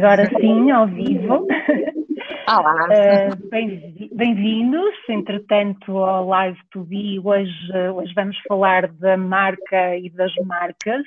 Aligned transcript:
Agora 0.00 0.24
sim, 0.40 0.70
ao 0.70 0.86
vivo. 0.86 1.46
Olá. 2.48 2.88
Uh, 2.90 4.16
Bem-vindos, 4.16 4.94
entretanto, 5.10 5.98
ao 5.98 6.26
Live 6.26 6.58
to 6.70 6.84
Be. 6.84 7.20
Hoje, 7.22 7.52
hoje 7.94 8.12
vamos 8.14 8.36
falar 8.48 8.88
da 8.92 9.16
marca 9.18 9.96
e 9.96 10.08
das 10.08 10.32
marcas. 10.46 11.02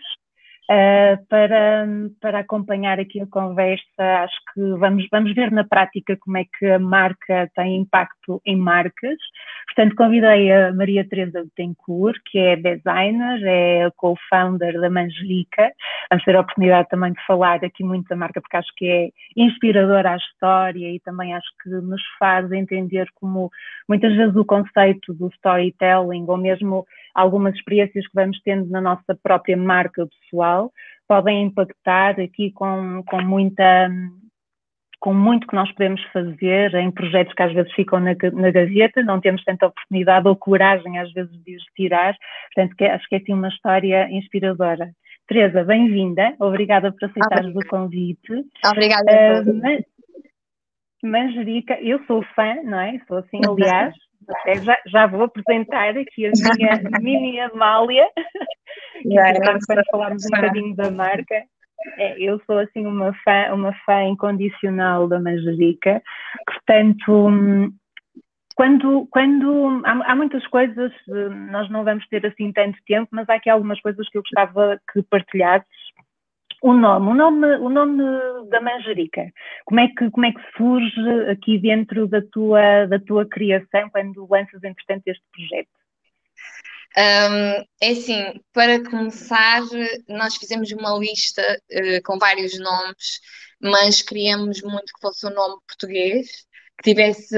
Uh, 0.64 1.20
para, 1.28 1.86
para 2.22 2.40
acompanhar 2.40 2.98
aqui 2.98 3.20
a 3.20 3.28
conversa, 3.28 4.24
acho 4.24 4.38
que 4.54 4.62
vamos, 4.80 5.06
vamos 5.12 5.36
ver 5.36 5.52
na 5.52 5.66
prática 5.66 6.16
como 6.22 6.38
é 6.38 6.46
que 6.58 6.66
a 6.66 6.80
marca 6.80 7.52
tem 7.54 7.76
impacto 7.76 8.42
em 8.46 8.56
marcas. 8.56 9.18
Portanto, 9.66 9.96
convidei 9.96 10.52
a 10.54 10.72
Maria 10.72 11.06
Teresa 11.06 11.44
Betancourt, 11.44 12.18
que 12.26 12.40
é 12.40 12.56
designer, 12.56 13.42
é 13.44 13.92
co-founder 13.98 14.80
da 14.80 14.90
Mangelica. 14.90 15.70
Vamos 16.10 16.24
ter 16.24 16.36
a 16.36 16.40
oportunidade 16.42 16.88
também 16.88 17.12
de 17.12 17.26
falar 17.26 17.56
aqui 17.64 17.84
muito 17.84 18.08
da 18.08 18.16
marca, 18.16 18.40
porque 18.40 18.58
acho 18.58 18.72
que 18.78 18.88
é 18.88 19.10
inspiradora 19.36 20.12
a 20.12 20.18
história 20.18 20.90
e 20.90 21.00
também 21.02 21.34
acho 21.34 21.50
que 21.62 21.70
nos 21.70 22.02
faz 22.18 22.50
entender 22.54 23.08
como 23.16 23.52
muitas 23.90 24.16
vezes 24.16 24.36
o 24.36 24.46
conceito 24.46 25.14
do 25.14 25.28
storytelling 25.28 26.26
ou 26.26 26.38
mesmo 26.38 26.86
algumas 27.14 27.56
experiências 27.56 28.06
que 28.06 28.14
vamos 28.14 28.40
tendo 28.44 28.70
na 28.70 28.82
nossa 28.82 29.18
própria 29.22 29.58
marca 29.58 30.08
pessoal 30.08 30.72
podem 31.08 31.44
impactar 31.44 32.20
aqui 32.20 32.52
com, 32.52 33.04
com 33.06 33.22
muita 33.22 33.90
com 35.00 35.14
muito 35.14 35.46
que 35.46 35.56
nós 35.56 35.70
podemos 35.74 36.02
fazer 36.14 36.74
em 36.76 36.90
projetos 36.90 37.34
que 37.34 37.44
às 37.44 37.54
vezes 37.54 37.74
ficam 37.74 38.00
na, 38.00 38.16
na 38.32 38.52
gaveta, 38.52 39.04
não 39.04 39.20
temos 39.20 39.44
tanta 39.44 39.68
oportunidade 39.68 40.26
ou 40.30 40.36
coragem 40.36 40.98
às 40.98 41.12
vezes 41.12 41.44
de 41.44 41.58
os 41.58 41.64
tirar, 41.76 42.16
portanto 42.56 42.74
que, 42.78 42.86
acho 42.86 43.10
que 43.10 43.16
é 43.16 43.18
assim 43.18 43.34
uma 43.34 43.50
história 43.50 44.10
inspiradora. 44.10 44.90
Teresa, 45.28 45.62
bem-vinda, 45.66 46.34
obrigada 46.40 46.90
por 46.90 47.04
aceitares 47.04 47.54
o 47.54 47.68
convite. 47.68 48.46
Obrigada. 48.66 49.44
Uh, 49.46 49.84
Manjerica, 51.06 51.78
eu 51.82 52.02
sou 52.06 52.24
fã, 52.34 52.56
não 52.64 52.80
é? 52.80 52.98
Sou 53.06 53.18
assim, 53.18 53.42
aliás, 53.46 53.94
até 54.30 54.56
já, 54.62 54.78
já 54.88 55.08
vou 55.08 55.24
apresentar 55.24 55.98
aqui 55.98 56.26
a 56.26 56.32
minha 56.32 56.82
mini 57.02 57.40
Amália, 57.40 58.08
para 59.68 59.84
falarmos 59.92 60.26
um 60.26 60.30
bocadinho 60.30 60.76
da 60.76 60.92
marca. 60.92 61.44
É, 61.98 62.18
eu 62.18 62.40
sou 62.46 62.60
assim 62.60 62.86
uma 62.86 63.14
fã, 63.26 63.54
uma 63.54 63.74
fã 63.86 64.04
incondicional 64.04 65.08
da 65.08 65.20
Manjerica, 65.20 66.02
portanto, 66.46 67.74
quando, 68.56 69.08
quando 69.12 69.82
há, 69.84 70.12
há, 70.12 70.16
muitas 70.16 70.46
coisas, 70.48 70.92
nós 71.52 71.70
não 71.70 71.84
vamos 71.84 72.08
ter 72.08 72.26
assim 72.26 72.52
tanto 72.54 72.78
tempo, 72.86 73.10
mas 73.12 73.28
há 73.30 73.36
aqui 73.36 73.50
algumas 73.50 73.82
coisas 73.82 74.08
que 74.10 74.18
eu 74.18 74.22
gostava 74.22 74.80
que 74.92 75.02
partilhasses 75.04 75.68
o 76.64 76.72
nome, 76.72 77.12
o 77.12 77.14
nome, 77.14 77.48
o 77.58 77.70
nome 77.70 78.50
da 78.50 78.62
manjerica. 78.62 79.30
Como 79.66 79.82
é 79.82 79.88
que 79.90 80.10
como 80.10 80.26
é 80.26 80.32
que 80.32 80.58
surge 80.58 81.30
aqui 81.30 81.60
dentro 81.60 82.08
da 82.08 82.22
tua 82.22 82.86
da 82.86 82.98
tua 83.00 83.28
criação 83.28 83.90
quando 83.92 84.26
lanças 84.30 84.64
entretanto 84.64 85.04
este 85.08 85.24
projeto? 85.34 85.70
Um, 86.96 87.66
é 87.82 87.90
assim, 87.92 88.42
para 88.54 88.82
começar, 88.90 89.62
nós 90.08 90.38
fizemos 90.38 90.72
uma 90.72 90.98
lista 90.98 91.42
uh, 91.42 92.04
com 92.06 92.18
vários 92.18 92.58
nomes, 92.58 93.20
mas 93.62 94.02
queríamos 94.02 94.62
muito 94.62 94.94
que 94.94 95.02
fosse 95.02 95.26
um 95.28 95.32
nome 95.32 95.60
português, 95.68 96.46
que 96.78 96.94
tivesse, 96.94 97.36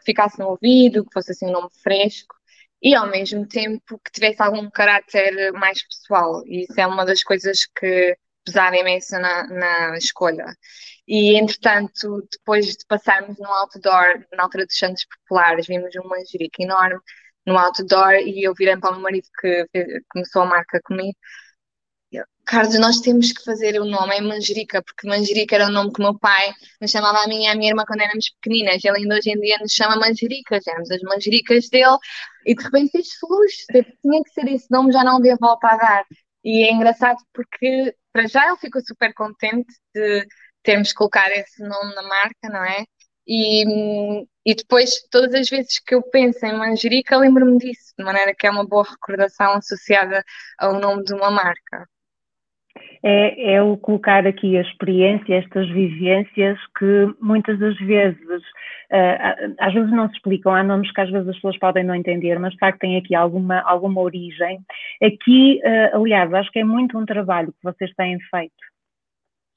que 0.00 0.04
ficasse 0.04 0.38
no 0.38 0.48
ouvido, 0.48 1.04
que 1.06 1.12
fosse 1.14 1.32
assim 1.32 1.46
um 1.46 1.52
nome 1.52 1.68
fresco 1.82 2.34
e 2.82 2.94
ao 2.94 3.08
mesmo 3.10 3.46
tempo 3.46 3.98
que 4.04 4.12
tivesse 4.12 4.42
algum 4.42 4.68
caráter 4.70 5.52
mais 5.52 5.82
pessoal. 5.86 6.42
E 6.46 6.64
isso 6.64 6.78
é 6.78 6.86
uma 6.86 7.04
das 7.06 7.22
coisas 7.22 7.66
que 7.66 8.16
pesar 8.50 8.74
imenso 8.74 9.12
na, 9.18 9.46
na 9.46 9.98
escolha. 9.98 10.46
E, 11.06 11.36
entretanto, 11.38 12.26
depois 12.30 12.66
de 12.66 12.86
passarmos 12.86 13.38
no 13.38 13.48
outdoor, 13.48 14.24
na 14.32 14.44
altura 14.44 14.66
dos 14.66 14.76
Santos 14.76 15.06
Populares, 15.06 15.66
vimos 15.66 15.94
uma 15.96 16.16
manjerica 16.16 16.62
enorme 16.62 17.00
no 17.46 17.58
outdoor 17.58 18.14
e 18.14 18.46
eu 18.46 18.54
virei 18.54 18.76
para 18.76 18.90
o 18.90 18.92
meu 18.94 19.02
marido 19.02 19.26
que 19.40 19.66
começou 20.12 20.42
a 20.42 20.46
marca 20.46 20.80
comigo. 20.84 21.16
Carlos, 22.50 22.76
nós 22.80 23.00
temos 23.00 23.32
que 23.32 23.44
fazer 23.44 23.80
o 23.80 23.84
nome, 23.84 24.16
é 24.16 24.20
Manjerica, 24.20 24.82
porque 24.82 25.06
Manjerica 25.06 25.54
era 25.54 25.66
o 25.66 25.70
nome 25.70 25.92
que 25.92 26.00
o 26.00 26.02
meu 26.02 26.18
pai 26.18 26.52
nos 26.80 26.90
chamava 26.90 27.22
a 27.22 27.28
mim 27.28 27.44
e 27.44 27.46
a 27.46 27.54
minha 27.54 27.70
irmã 27.70 27.84
quando 27.86 28.00
éramos 28.00 28.28
pequeninas. 28.30 28.84
Ele 28.84 28.98
ainda 28.98 29.14
hoje 29.14 29.30
em 29.30 29.40
dia 29.40 29.56
nos 29.60 29.72
chama 29.72 29.94
Manjericas, 29.94 30.66
éramos 30.66 30.90
as 30.90 31.00
Manjericas 31.02 31.68
dele, 31.68 31.96
e 32.44 32.54
de 32.56 32.64
repente 32.64 32.90
fez-se 32.90 33.16
luz, 33.22 33.52
tinha 34.02 34.22
que 34.24 34.30
ser 34.32 34.48
esse 34.48 34.68
nome, 34.68 34.92
já 34.92 35.04
não 35.04 35.18
havia 35.18 35.36
volta 35.40 35.68
a 35.68 35.76
dar. 35.76 36.04
E 36.44 36.64
é 36.64 36.72
engraçado 36.72 37.18
porque, 37.32 37.94
para 38.12 38.26
já, 38.26 38.46
ele 38.48 38.56
ficou 38.56 38.80
super 38.82 39.12
contente 39.14 39.72
de 39.94 40.26
termos 40.62 40.92
colocado 40.92 41.32
esse 41.32 41.62
nome 41.62 41.94
na 41.94 42.02
marca, 42.02 42.48
não 42.48 42.64
é? 42.64 42.84
E, 43.26 43.64
e 44.44 44.54
depois, 44.54 45.02
todas 45.10 45.34
as 45.34 45.48
vezes 45.48 45.78
que 45.80 45.94
eu 45.94 46.02
penso 46.02 46.44
em 46.46 46.56
manjerica, 46.56 47.16
lembro-me 47.18 47.58
disso, 47.58 47.92
de 47.98 48.04
maneira 48.04 48.34
que 48.34 48.46
é 48.46 48.50
uma 48.50 48.66
boa 48.66 48.84
recordação 48.84 49.52
associada 49.54 50.24
ao 50.58 50.80
nome 50.80 51.04
de 51.04 51.14
uma 51.14 51.30
marca 51.30 51.86
é, 53.02 53.54
é 53.54 53.62
o 53.62 53.76
colocar 53.76 54.26
aqui 54.26 54.56
a 54.56 54.60
experiência, 54.60 55.34
estas 55.34 55.68
vivências 55.70 56.58
que 56.78 57.14
muitas 57.20 57.58
das 57.58 57.76
vezes, 57.78 58.42
uh, 58.92 59.54
às 59.58 59.72
vezes 59.72 59.90
não 59.90 60.08
se 60.08 60.14
explicam, 60.14 60.54
há 60.54 60.62
nomes 60.62 60.92
que 60.92 61.00
às 61.00 61.10
vezes 61.10 61.28
as 61.28 61.34
pessoas 61.36 61.58
podem 61.58 61.84
não 61.84 61.94
entender, 61.94 62.38
mas 62.38 62.52
de 62.52 62.58
facto 62.58 62.80
tem 62.80 62.96
aqui 62.96 63.14
alguma, 63.14 63.60
alguma 63.62 64.00
origem. 64.00 64.60
Aqui, 65.02 65.60
uh, 65.64 65.96
aliás, 65.96 66.32
acho 66.34 66.50
que 66.50 66.58
é 66.58 66.64
muito 66.64 66.98
um 66.98 67.06
trabalho 67.06 67.52
que 67.52 67.64
vocês 67.64 67.90
têm 67.94 68.18
feito. 68.30 68.54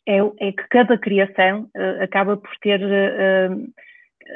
É, 0.08 0.18
é 0.48 0.52
que 0.52 0.68
cada 0.70 0.98
criação 0.98 1.70
uh, 1.76 2.04
acaba 2.04 2.38
por 2.38 2.52
ter 2.62 2.80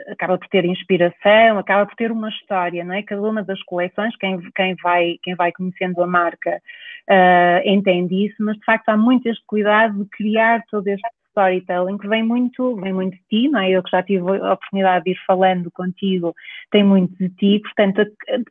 acaba 0.09 0.37
por 0.37 0.47
ter 0.47 0.65
inspiração, 0.65 1.57
acaba 1.57 1.85
por 1.85 1.95
ter 1.95 2.11
uma 2.11 2.29
história, 2.29 2.83
não 2.83 2.93
é? 2.93 3.03
Cada 3.03 3.21
uma 3.21 3.43
das 3.43 3.61
coleções, 3.63 4.15
quem, 4.17 4.39
quem, 4.55 4.75
vai, 4.81 5.17
quem 5.23 5.35
vai 5.35 5.51
conhecendo 5.51 6.01
a 6.01 6.07
marca 6.07 6.61
uh, 7.09 7.67
entende 7.67 8.25
isso, 8.25 8.35
mas 8.39 8.57
de 8.57 8.65
facto 8.65 8.89
há 8.89 8.97
muito 8.97 9.27
este 9.27 9.43
cuidado 9.45 10.03
de 10.03 10.09
criar 10.09 10.63
todo 10.69 10.87
este 10.87 11.07
storytelling 11.29 11.97
que 11.97 12.07
vem 12.07 12.23
muito, 12.23 12.75
vem 12.77 12.93
muito 12.93 13.15
de 13.15 13.23
ti, 13.29 13.49
não 13.49 13.59
é? 13.59 13.69
Eu 13.69 13.83
que 13.83 13.91
já 13.91 14.01
tive 14.01 14.23
a 14.27 14.53
oportunidade 14.53 15.05
de 15.05 15.11
ir 15.11 15.19
falando 15.25 15.69
contigo, 15.71 16.33
tem 16.71 16.83
muito 16.83 17.15
de 17.17 17.29
ti, 17.29 17.61
portanto, 17.61 18.01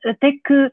até 0.04 0.32
que 0.32 0.70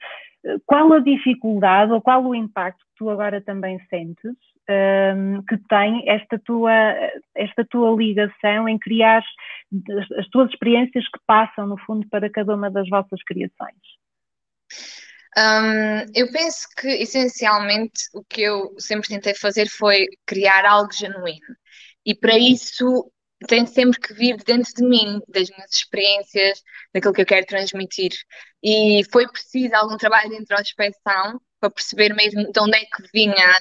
qual 0.66 0.92
a 0.94 1.00
dificuldade 1.00 1.92
ou 1.92 2.02
qual 2.02 2.24
o 2.24 2.36
impacto 2.36 2.80
que 2.80 2.98
tu 2.98 3.10
agora 3.10 3.42
também 3.42 3.80
sentes 3.90 4.36
um, 4.70 5.44
que 5.44 5.58
tem 5.70 6.10
esta 6.10 6.40
tua, 6.40 6.74
esta 7.36 7.66
tua 7.66 7.96
ligação 7.96 8.68
em 8.68 8.78
criar 8.78 9.24
as 10.18 10.28
tuas 10.30 10.50
experiências 10.50 11.06
que 11.06 11.20
passam, 11.26 11.68
no 11.68 11.78
fundo, 11.80 12.08
para 12.10 12.30
cada 12.30 12.56
uma 12.56 12.70
das 12.70 12.88
vossas 12.90 13.22
criações? 13.24 13.76
Um, 15.36 16.12
eu 16.14 16.32
penso 16.32 16.68
que, 16.78 16.88
essencialmente, 16.88 18.04
o 18.14 18.24
que 18.24 18.42
eu 18.42 18.76
sempre 18.78 19.10
tentei 19.10 19.34
fazer 19.34 19.68
foi 19.68 20.08
criar 20.26 20.66
algo 20.66 20.94
genuíno. 20.94 21.56
E 22.06 22.14
para 22.14 22.38
isso 22.38 23.12
tem 23.48 23.66
sempre 23.66 24.00
que 24.00 24.14
vir 24.14 24.38
dentro 24.38 24.72
de 24.74 24.84
mim, 24.84 25.20
das 25.28 25.50
minhas 25.50 25.72
experiências, 25.72 26.62
daquilo 26.94 27.14
que 27.14 27.22
eu 27.22 27.26
quero 27.26 27.46
transmitir. 27.46 28.12
E 28.62 29.02
foi 29.12 29.28
preciso 29.28 29.76
algum 29.76 29.98
trabalho 29.98 30.30
de 30.30 30.42
introspeção 30.42 31.42
para 31.60 31.70
perceber 31.72 32.14
mesmo 32.14 32.52
de 32.52 32.60
onde 32.60 32.78
é 32.78 32.82
que 32.82 33.04
vinha 33.14 33.54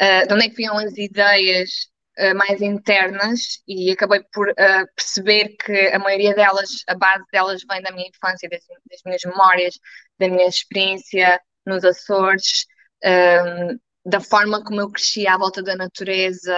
uh, 0.00 0.26
de 0.26 0.34
onde 0.34 0.46
é 0.46 0.48
que 0.48 0.56
vinham 0.56 0.78
as 0.78 0.96
ideias 0.96 1.70
uh, 2.18 2.34
mais 2.34 2.60
internas 2.60 3.62
e 3.66 3.90
acabei 3.90 4.22
por 4.32 4.48
uh, 4.50 4.86
perceber 4.94 5.56
que 5.56 5.88
a 5.88 5.98
maioria 5.98 6.34
delas, 6.34 6.82
a 6.88 6.94
base 6.94 7.24
delas 7.32 7.62
vem 7.70 7.82
da 7.82 7.92
minha 7.92 8.08
infância, 8.08 8.48
das, 8.48 8.62
das 8.90 9.00
minhas 9.04 9.22
memórias, 9.24 9.74
da 10.18 10.28
minha 10.28 10.48
experiência 10.48 11.40
nos 11.66 11.84
Açores, 11.84 12.66
um, 13.04 13.78
da 14.08 14.20
forma 14.20 14.62
como 14.62 14.80
eu 14.80 14.90
cresci 14.90 15.26
à 15.26 15.36
volta 15.36 15.62
da 15.62 15.76
natureza. 15.76 16.56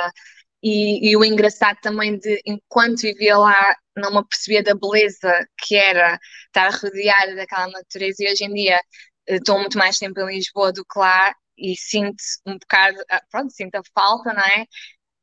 E, 0.62 1.11
e, 1.11 1.17
o 1.17 1.25
engraçado 1.25 1.79
também 1.81 2.19
de 2.19 2.43
enquanto 2.44 3.02
vivia 3.02 3.38
lá 3.38 3.76
não 3.96 4.12
me 4.12 4.26
percebia 4.29 4.62
da 4.62 4.75
beleza 4.75 5.46
que 5.56 5.76
era 5.76 6.19
estar 6.46 6.70
rodeada 6.70 7.37
daquela 7.37 7.69
natureza 7.69 8.17
e 8.20 8.31
hoje 8.32 8.44
em 8.44 8.52
dia 8.52 8.81
estou 9.29 9.58
muito 9.58 9.79
mais 9.79 9.99
tempo 9.99 10.20
em 10.20 10.37
Lisboa 10.37 10.73
do 10.73 10.85
que 10.85 10.99
lá 10.99 11.32
e 11.59 11.77
sinto 11.77 12.23
um 12.47 12.59
bocado, 12.59 12.99
ah, 13.11 13.23
pronto, 13.31 13.53
sinto 13.53 13.75
a 13.77 13.83
falta, 13.95 14.33
não 14.33 14.43
é? 14.43 14.67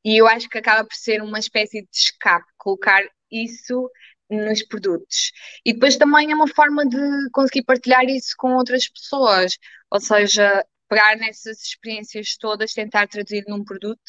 E 0.03 0.17
eu 0.17 0.27
acho 0.27 0.49
que 0.49 0.57
acaba 0.57 0.87
por 0.87 0.95
ser 0.95 1.21
uma 1.21 1.39
espécie 1.39 1.81
de 1.81 1.89
escape, 1.91 2.45
colocar 2.57 3.03
isso 3.31 3.89
nos 4.29 4.63
produtos. 4.63 5.31
E 5.65 5.73
depois 5.73 5.97
também 5.97 6.31
é 6.31 6.35
uma 6.35 6.47
forma 6.47 6.85
de 6.85 6.97
conseguir 7.31 7.63
partilhar 7.63 8.05
isso 8.05 8.33
com 8.37 8.55
outras 8.55 8.87
pessoas, 8.89 9.57
ou 9.91 9.99
seja, 9.99 10.65
pegar 10.89 11.15
nessas 11.17 11.61
experiências 11.61 12.37
todas, 12.37 12.73
tentar 12.73 13.07
traduzir 13.07 13.43
num 13.47 13.63
produto 13.63 14.01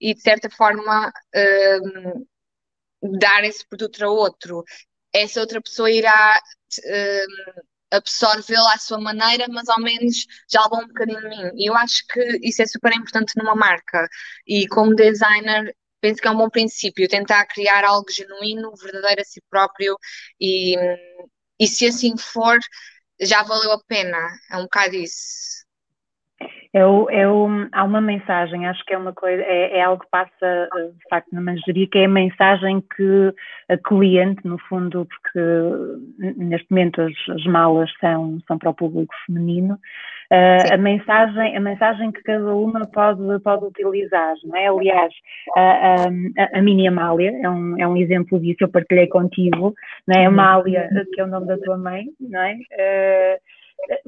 e 0.00 0.14
de 0.14 0.20
certa 0.20 0.50
forma 0.50 1.12
um, 3.02 3.18
dar 3.18 3.44
esse 3.44 3.66
produto 3.66 4.02
a 4.04 4.10
outro. 4.10 4.64
Essa 5.12 5.40
outra 5.40 5.60
pessoa 5.60 5.90
irá 5.90 6.40
um, 6.86 7.62
absorvê-lo 7.92 8.66
à 8.68 8.78
sua 8.78 9.00
maneira, 9.00 9.46
mas 9.50 9.68
ao 9.68 9.80
menos 9.80 10.26
já 10.50 10.62
levou 10.62 10.80
um 10.82 10.88
bocadinho 10.88 11.20
de 11.20 11.28
mim. 11.28 11.50
E 11.56 11.68
eu 11.70 11.74
acho 11.76 12.04
que 12.08 12.20
isso 12.42 12.62
é 12.62 12.66
super 12.66 12.92
importante 12.96 13.32
numa 13.36 13.54
marca. 13.54 14.08
E 14.46 14.66
como 14.68 14.94
designer, 14.94 15.74
penso 16.00 16.20
que 16.20 16.28
é 16.28 16.30
um 16.30 16.36
bom 16.36 16.50
princípio 16.50 17.08
tentar 17.08 17.46
criar 17.46 17.84
algo 17.84 18.10
genuíno, 18.10 18.72
verdadeiro 18.76 19.20
a 19.22 19.24
si 19.24 19.40
próprio 19.50 19.96
e, 20.40 20.76
e 21.58 21.66
se 21.66 21.86
assim 21.86 22.16
for, 22.18 22.58
já 23.20 23.42
valeu 23.42 23.72
a 23.72 23.82
pena. 23.84 24.18
É 24.50 24.56
um 24.58 24.62
bocado 24.64 24.96
isso. 24.96 25.61
É, 26.74 26.80
é 26.80 27.24
há 27.72 27.84
uma 27.84 28.00
mensagem, 28.00 28.66
acho 28.66 28.82
que 28.86 28.94
é 28.94 28.98
uma 28.98 29.12
coisa, 29.12 29.42
é, 29.42 29.78
é, 29.78 29.82
algo 29.82 30.02
que 30.02 30.10
passa 30.10 30.68
de 30.74 31.08
facto 31.10 31.28
na 31.32 31.42
manjeria, 31.42 31.86
que 31.86 31.98
é 31.98 32.04
a 32.06 32.08
mensagem 32.08 32.82
que 32.96 33.34
a 33.68 33.76
cliente, 33.76 34.46
no 34.46 34.58
fundo, 34.58 35.06
porque 35.06 36.34
neste 36.36 36.70
momento 36.70 37.02
as, 37.02 37.12
as 37.28 37.44
malas 37.44 37.90
são, 38.00 38.38
são 38.46 38.58
para 38.58 38.70
o 38.70 38.74
público 38.74 39.14
feminino, 39.26 39.74
uh, 39.74 40.74
a, 40.74 40.76
mensagem, 40.78 41.54
a 41.54 41.60
mensagem 41.60 42.10
que 42.10 42.22
cada 42.22 42.54
uma 42.54 42.86
pode, 42.86 43.20
pode 43.40 43.66
utilizar, 43.66 44.34
não 44.44 44.56
é? 44.56 44.68
Aliás, 44.68 45.12
a, 45.54 45.60
a, 45.60 46.58
a 46.58 46.62
Mini 46.62 46.88
Amália 46.88 47.38
é 47.42 47.50
um, 47.50 47.78
é 47.78 47.86
um 47.86 47.98
exemplo 47.98 48.40
disso, 48.40 48.58
eu 48.62 48.68
partilhei 48.70 49.08
contigo, 49.08 49.74
não 50.06 50.18
é? 50.18 50.24
Amália, 50.24 50.88
que 51.12 51.20
é 51.20 51.24
o 51.24 51.28
nome 51.28 51.46
da 51.48 51.58
tua 51.58 51.76
mãe, 51.76 52.06
não 52.18 52.40
é? 52.40 52.54
Uh, 52.54 53.61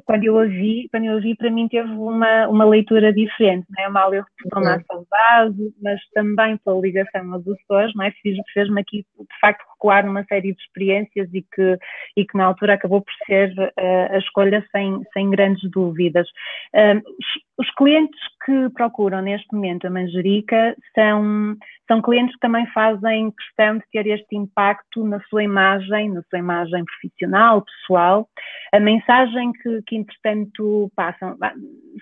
quando 0.05 0.25
eu 0.25 0.35
ouvi, 0.37 0.89
quando 0.91 1.05
eu 1.05 1.15
ouvi, 1.15 1.35
para 1.35 1.51
mim 1.51 1.67
teve 1.69 1.91
uma, 1.91 2.47
uma 2.49 2.65
leitura 2.65 3.13
diferente, 3.13 3.67
não 3.71 3.85
é? 3.85 3.89
Mal 3.89 4.15
eu 4.15 4.25
retorno 4.43 4.69
à 4.69 4.81
saudade, 4.83 5.75
mas 5.83 6.01
também 6.13 6.57
pela 6.59 6.81
ligação 6.81 7.33
aos 7.33 7.47
Açores, 7.49 7.93
não 7.95 8.05
é? 8.05 8.13
Fez-me 8.53 8.81
aqui, 8.81 8.99
de 9.19 9.41
facto, 9.41 9.65
recuar 9.73 10.05
numa 10.05 10.25
série 10.25 10.53
de 10.53 10.63
experiências 10.63 11.29
e 11.33 11.43
que, 11.43 11.79
e 12.17 12.25
que 12.25 12.37
na 12.37 12.47
altura 12.47 12.75
acabou 12.75 13.03
por 13.03 13.13
ser 13.27 13.51
uh, 13.59 14.15
a 14.15 14.19
escolha 14.19 14.65
sem, 14.71 15.03
sem 15.13 15.31
grandes 15.31 15.69
dúvidas. 15.71 16.29
Os, 16.75 17.67
os, 17.67 17.75
clientes 17.75 18.21
que 18.45 18.69
procuram 18.71 19.23
neste 19.23 19.47
momento 19.53 19.87
a 19.87 19.91
Manjerica 19.91 20.77
são, 20.95 21.57
são 21.89 22.03
clientes 22.03 22.35
que 22.35 22.41
também 22.41 22.67
fazem 22.73 23.31
questão 23.31 23.79
de 23.79 23.85
ter 23.91 24.07
este 24.07 24.37
impacto 24.37 25.03
na 25.05 25.19
sua 25.29 25.43
imagem, 25.43 26.11
na 26.11 26.23
sua 26.29 26.39
imagem 26.39 26.85
profissional, 26.85 27.65
pessoal. 27.65 28.29
A 28.73 28.79
mensagem 28.79 29.53
que, 29.53 29.83
que 29.87 29.97
entretanto, 29.97 30.93
passam. 30.95 31.39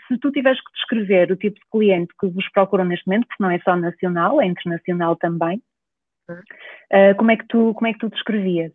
Se 0.08 0.18
tu 0.18 0.32
tiveres 0.32 0.60
que 0.60 0.72
descrever 0.74 1.30
o 1.30 1.36
tipo 1.36 1.54
de 1.56 1.66
cliente 1.70 2.12
que 2.20 2.28
vos 2.28 2.48
procuram 2.50 2.84
neste 2.84 3.06
momento, 3.06 3.26
porque 3.28 3.42
não 3.42 3.50
é 3.50 3.58
só 3.60 3.76
nacional, 3.76 4.40
é 4.40 4.46
internacional 4.46 5.14
também, 5.16 5.62
uh, 6.28 7.16
como, 7.16 7.30
é 7.30 7.36
que 7.36 7.46
tu, 7.46 7.72
como 7.74 7.86
é 7.86 7.92
que 7.92 8.00
tu 8.00 8.08
descrevias? 8.08 8.72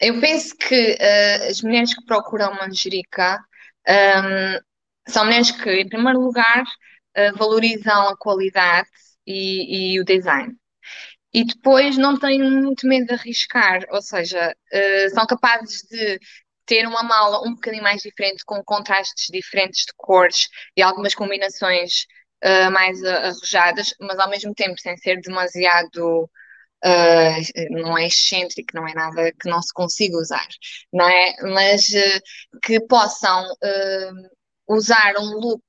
Eu 0.00 0.18
penso 0.18 0.56
que 0.56 0.92
uh, 0.92 1.50
as 1.50 1.60
mulheres 1.62 1.94
que 1.94 2.06
procuram 2.06 2.54
manjerica 2.54 3.38
um, 3.86 3.92
ehm, 3.92 4.60
são 5.08 5.24
mulheres 5.24 5.50
que, 5.50 5.70
em 5.70 5.88
primeiro 5.88 6.20
lugar, 6.20 6.62
uh, 6.62 7.36
valorizam 7.36 8.08
a 8.08 8.16
qualidade 8.16 8.88
e, 9.26 9.94
e 9.94 10.00
o 10.00 10.04
design 10.04 10.54
e 11.32 11.44
depois 11.44 11.96
não 11.96 12.18
têm 12.18 12.40
muito 12.42 12.86
medo 12.86 13.06
de 13.06 13.14
arriscar, 13.14 13.84
ou 13.90 14.02
seja, 14.02 14.54
uh, 14.72 15.10
são 15.14 15.26
capazes 15.26 15.82
de 15.82 16.18
ter 16.66 16.86
uma 16.86 17.02
mala 17.02 17.40
um 17.46 17.54
bocadinho 17.54 17.82
mais 17.82 18.02
diferente, 18.02 18.44
com 18.44 18.62
contrastes 18.64 19.26
diferentes 19.30 19.84
de 19.86 19.92
cores 19.96 20.48
e 20.76 20.82
algumas 20.82 21.14
combinações 21.14 22.06
uh, 22.44 22.70
mais 22.70 23.02
arrojadas, 23.04 23.94
mas 24.00 24.18
ao 24.18 24.30
mesmo 24.30 24.54
tempo 24.54 24.78
sem 24.80 24.96
ser 24.96 25.20
demasiado. 25.20 26.28
Uh, 26.82 27.68
não 27.72 27.98
é 27.98 28.06
excêntrico, 28.06 28.70
não 28.74 28.88
é 28.88 28.94
nada 28.94 29.30
que 29.38 29.50
não 29.50 29.60
se 29.60 29.70
consiga 29.70 30.16
usar, 30.16 30.48
não 30.90 31.06
é? 31.06 31.34
Mas 31.42 31.88
uh, 31.90 32.58
que 32.62 32.80
possam 32.86 33.44
usar 34.70 35.14
um 35.18 35.38
look 35.38 35.64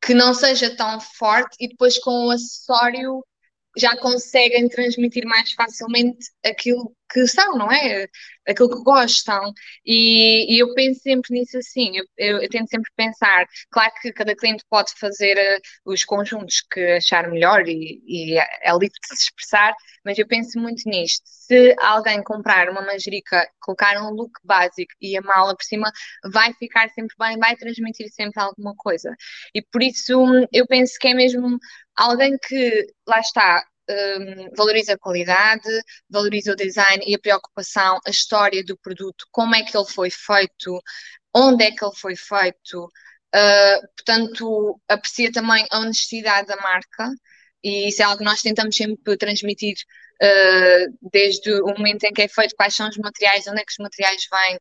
que 0.00 0.14
não 0.14 0.32
seja 0.32 0.74
tão 0.76 1.00
forte 1.00 1.56
e 1.60 1.68
depois 1.68 1.98
com 1.98 2.26
o 2.26 2.30
acessório 2.30 3.24
já 3.76 3.96
conseguem 3.98 4.68
transmitir 4.68 5.26
mais 5.26 5.52
facilmente 5.52 6.30
aquilo 6.44 6.94
que 7.08 7.26
são, 7.26 7.56
não 7.56 7.70
é? 7.70 8.08
Aquilo 8.46 8.68
que 8.70 8.82
gostam. 8.82 9.52
E, 9.84 10.54
e 10.54 10.58
eu 10.58 10.74
penso 10.74 11.00
sempre 11.00 11.38
nisso 11.38 11.58
assim, 11.58 11.96
eu, 11.96 12.04
eu, 12.16 12.42
eu, 12.42 12.48
tento 12.48 12.68
sempre 12.68 12.90
pensar, 12.96 13.46
claro 13.70 13.92
que 14.00 14.12
cada 14.12 14.34
cliente 14.34 14.64
pode 14.68 14.92
fazer 14.98 15.36
uh, 15.36 15.92
os 15.92 16.04
conjuntos 16.04 16.62
que 16.70 16.80
achar 16.92 17.28
melhor 17.30 17.68
e, 17.68 18.02
e 18.06 18.38
é 18.38 18.70
livre 18.72 18.88
de 18.88 19.16
se 19.16 19.24
expressar, 19.24 19.74
mas 20.04 20.18
eu 20.18 20.26
penso 20.26 20.58
muito 20.58 20.88
nisto. 20.88 21.22
Se 21.24 21.74
alguém 21.80 22.22
comprar 22.22 22.68
uma 22.70 22.82
manjerica, 22.82 23.48
colocar 23.60 24.00
um 24.02 24.10
look 24.10 24.32
básico 24.44 24.92
e 25.00 25.16
a 25.16 25.22
mala 25.22 25.56
por 25.56 25.64
cima, 25.64 25.90
vai 26.32 26.52
ficar 26.54 26.88
sempre 26.90 27.14
bem, 27.18 27.38
vai 27.38 27.56
transmitir 27.56 28.08
sempre 28.12 28.40
alguma 28.40 28.74
coisa. 28.76 29.14
E 29.54 29.62
por 29.62 29.82
isso 29.82 30.46
eu 30.52 30.66
penso 30.66 30.94
que 31.00 31.08
é 31.08 31.14
mesmo 31.14 31.58
alguém 31.96 32.36
que, 32.38 32.86
lá 33.06 33.20
está, 33.20 33.64
um, 33.88 34.50
valoriza 34.56 34.94
a 34.94 34.98
qualidade, 34.98 35.68
valoriza 36.08 36.52
o 36.52 36.56
design 36.56 37.04
e 37.06 37.14
a 37.14 37.18
preocupação, 37.18 37.98
a 38.06 38.10
história 38.10 38.64
do 38.64 38.76
produto, 38.76 39.26
como 39.30 39.54
é 39.54 39.62
que 39.62 39.76
ele 39.76 39.86
foi 39.86 40.10
feito, 40.10 40.80
onde 41.34 41.64
é 41.64 41.70
que 41.70 41.84
ele 41.84 41.96
foi 41.96 42.16
feito. 42.16 42.84
Uh, 43.34 43.88
portanto, 43.96 44.80
aprecia 44.88 45.30
também 45.30 45.66
a 45.70 45.80
honestidade 45.80 46.46
da 46.48 46.56
marca 46.56 47.10
e 47.62 47.88
isso 47.88 48.02
é 48.02 48.04
algo 48.04 48.18
que 48.18 48.24
nós 48.24 48.42
tentamos 48.42 48.76
sempre 48.76 49.16
transmitir 49.16 49.74
uh, 50.22 51.08
desde 51.12 51.52
o 51.62 51.66
momento 51.66 52.04
em 52.04 52.12
que 52.12 52.22
é 52.22 52.28
feito, 52.28 52.54
quais 52.56 52.74
são 52.74 52.88
os 52.88 52.96
materiais, 52.96 53.46
onde 53.48 53.60
é 53.60 53.64
que 53.64 53.72
os 53.72 53.78
materiais 53.78 54.22
vêm, 54.30 54.56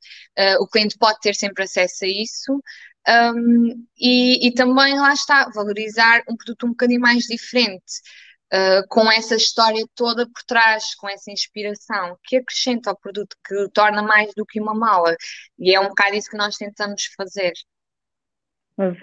uh, 0.56 0.64
o 0.64 0.68
cliente 0.68 0.98
pode 0.98 1.20
ter 1.20 1.36
sempre 1.36 1.64
acesso 1.64 2.04
a 2.04 2.08
isso. 2.08 2.62
Um, 3.08 3.86
e, 4.00 4.48
e 4.48 4.54
também 4.54 5.00
lá 5.00 5.14
está, 5.14 5.48
valorizar 5.54 6.24
um 6.28 6.36
produto 6.36 6.66
um 6.66 6.70
bocadinho 6.70 7.00
mais 7.00 7.26
diferente. 7.26 8.02
Uh, 8.54 8.88
com 8.90 9.12
essa 9.12 9.36
história 9.36 9.84
toda 9.96 10.26
por 10.26 10.44
trás, 10.48 10.94
com 10.96 11.10
essa 11.10 11.32
inspiração, 11.32 12.18
que 12.24 12.38
acrescenta 12.38 12.92
ao 12.92 12.98
produto, 12.98 13.36
que 13.44 13.56
o 13.56 13.70
torna 13.70 14.04
mais 14.04 14.34
do 14.36 14.46
que 14.46 14.62
uma 14.62 14.74
mala. 14.74 15.16
E 15.58 15.74
é 15.74 15.80
um 15.80 15.90
bocado 15.90 16.16
isso 16.16 16.30
que 16.30 16.38
nós 16.38 16.56
tentamos 16.56 17.06
fazer. 17.18 17.54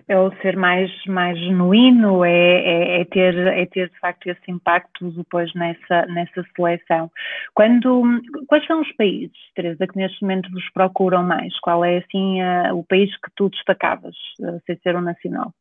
É 0.06 0.18
o 0.18 0.30
ser 0.42 0.54
mais, 0.54 0.90
mais 1.06 1.38
genuíno, 1.38 2.22
é, 2.22 2.30
é, 2.30 3.00
é, 3.00 3.04
ter, 3.06 3.34
é 3.34 3.64
ter 3.64 3.88
de 3.88 3.98
facto 4.00 4.26
esse 4.26 4.50
impacto 4.50 5.10
depois 5.12 5.50
nessa, 5.54 6.04
nessa 6.06 6.44
seleção. 6.54 7.10
Quando, 7.54 8.02
quais 8.48 8.66
são 8.66 8.82
os 8.82 8.92
países, 8.96 9.32
Teresa, 9.54 9.86
que 9.86 9.96
neste 9.96 10.20
momento 10.20 10.50
vos 10.50 10.70
procuram 10.72 11.22
mais? 11.22 11.58
Qual 11.60 11.82
é 11.82 11.98
assim 11.98 12.42
a, 12.42 12.74
o 12.74 12.84
país 12.84 13.10
que 13.16 13.30
tu 13.34 13.48
destacavas, 13.48 14.14
sem 14.66 14.78
ser 14.82 14.94
o 14.94 15.00
nacional? 15.00 15.54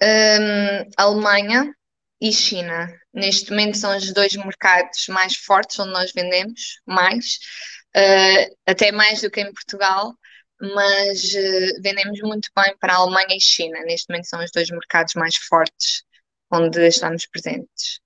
Um, 0.00 0.88
Alemanha, 0.96 1.74
e 2.20 2.32
China. 2.32 2.88
Neste 3.12 3.50
momento 3.50 3.76
são 3.76 3.96
os 3.96 4.12
dois 4.12 4.34
mercados 4.36 5.06
mais 5.08 5.36
fortes 5.36 5.78
onde 5.78 5.92
nós 5.92 6.12
vendemos 6.12 6.80
mais, 6.86 7.38
uh, 7.96 8.56
até 8.66 8.92
mais 8.92 9.20
do 9.20 9.30
que 9.30 9.40
em 9.40 9.52
Portugal, 9.52 10.12
mas 10.60 11.34
uh, 11.34 11.82
vendemos 11.82 12.20
muito 12.22 12.48
bem 12.56 12.74
para 12.80 12.94
a 12.94 12.96
Alemanha 12.96 13.36
e 13.36 13.40
China. 13.40 13.78
Neste 13.84 14.08
momento 14.10 14.28
são 14.28 14.42
os 14.42 14.50
dois 14.50 14.70
mercados 14.70 15.14
mais 15.14 15.36
fortes 15.36 16.02
onde 16.50 16.86
estamos 16.86 17.26
presentes. 17.26 18.00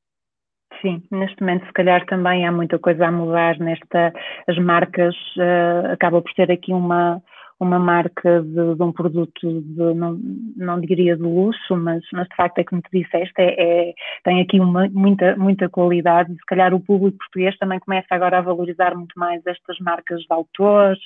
Sim, 0.80 1.02
neste 1.10 1.40
momento 1.40 1.66
se 1.66 1.72
calhar 1.72 2.04
também 2.06 2.46
há 2.46 2.52
muita 2.52 2.78
coisa 2.78 3.06
a 3.06 3.12
mudar 3.12 3.58
nesta, 3.58 4.12
as 4.46 4.56
marcas 4.58 5.14
uh, 5.36 5.92
acaba 5.92 6.22
por 6.22 6.32
ser 6.32 6.50
aqui 6.50 6.72
uma, 6.72 7.22
uma 7.60 7.78
marca 7.78 8.40
de, 8.40 8.74
de 8.74 8.82
um 8.82 8.90
produto 8.90 9.62
de, 9.62 9.94
não, 9.94 10.18
não 10.56 10.80
diria 10.80 11.14
de 11.14 11.22
luxo, 11.22 11.76
mas, 11.76 12.02
mas 12.10 12.26
de 12.26 12.34
facto 12.34 12.58
é 12.58 12.64
como 12.64 12.80
tu 12.80 12.88
disseste, 12.90 13.34
é, 13.38 13.90
é, 13.90 13.94
tem 14.24 14.40
aqui 14.40 14.58
uma, 14.58 14.88
muita, 14.88 15.36
muita 15.36 15.68
qualidade 15.68 16.32
e 16.32 16.36
se 16.36 16.46
calhar 16.46 16.72
o 16.72 16.80
público 16.80 17.18
português 17.18 17.56
também 17.58 17.78
começa 17.78 18.06
agora 18.10 18.38
a 18.38 18.42
valorizar 18.42 18.96
muito 18.96 19.12
mais 19.18 19.46
estas 19.46 19.78
marcas 19.78 20.20
de 20.20 20.26
autores, 20.30 20.98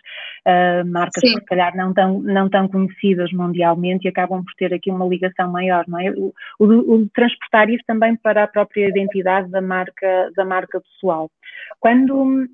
uh, 0.47 0.87
marcas 0.87 1.21
Sim. 1.21 1.35
que 1.35 1.41
se 1.41 1.47
calhar 1.47 1.77
não 1.77 1.93
tão, 1.93 2.21
não 2.23 2.49
tão 2.49 2.69
conhecidas 2.69 3.33
mundialmente 3.33 4.07
e 4.07 4.09
acabam 4.09 4.45
por 4.45 4.55
ter 4.55 4.73
aqui 4.73 4.93
uma 4.93 5.07
ligação 5.07 5.51
maior, 5.51 5.85
não 5.89 5.99
é? 5.99 6.11
O, 6.13 6.33
o, 6.61 6.95
o 6.95 7.09
transportar 7.09 7.69
isso 7.69 7.83
também 7.85 8.17
para 8.17 8.45
a 8.45 8.49
própria 8.49 8.89
identidade 8.89 9.51
da 9.51 9.61
marca, 9.61 10.31
da 10.37 10.45
marca 10.45 10.81
pessoal. 10.81 11.29
Quando 11.81 12.49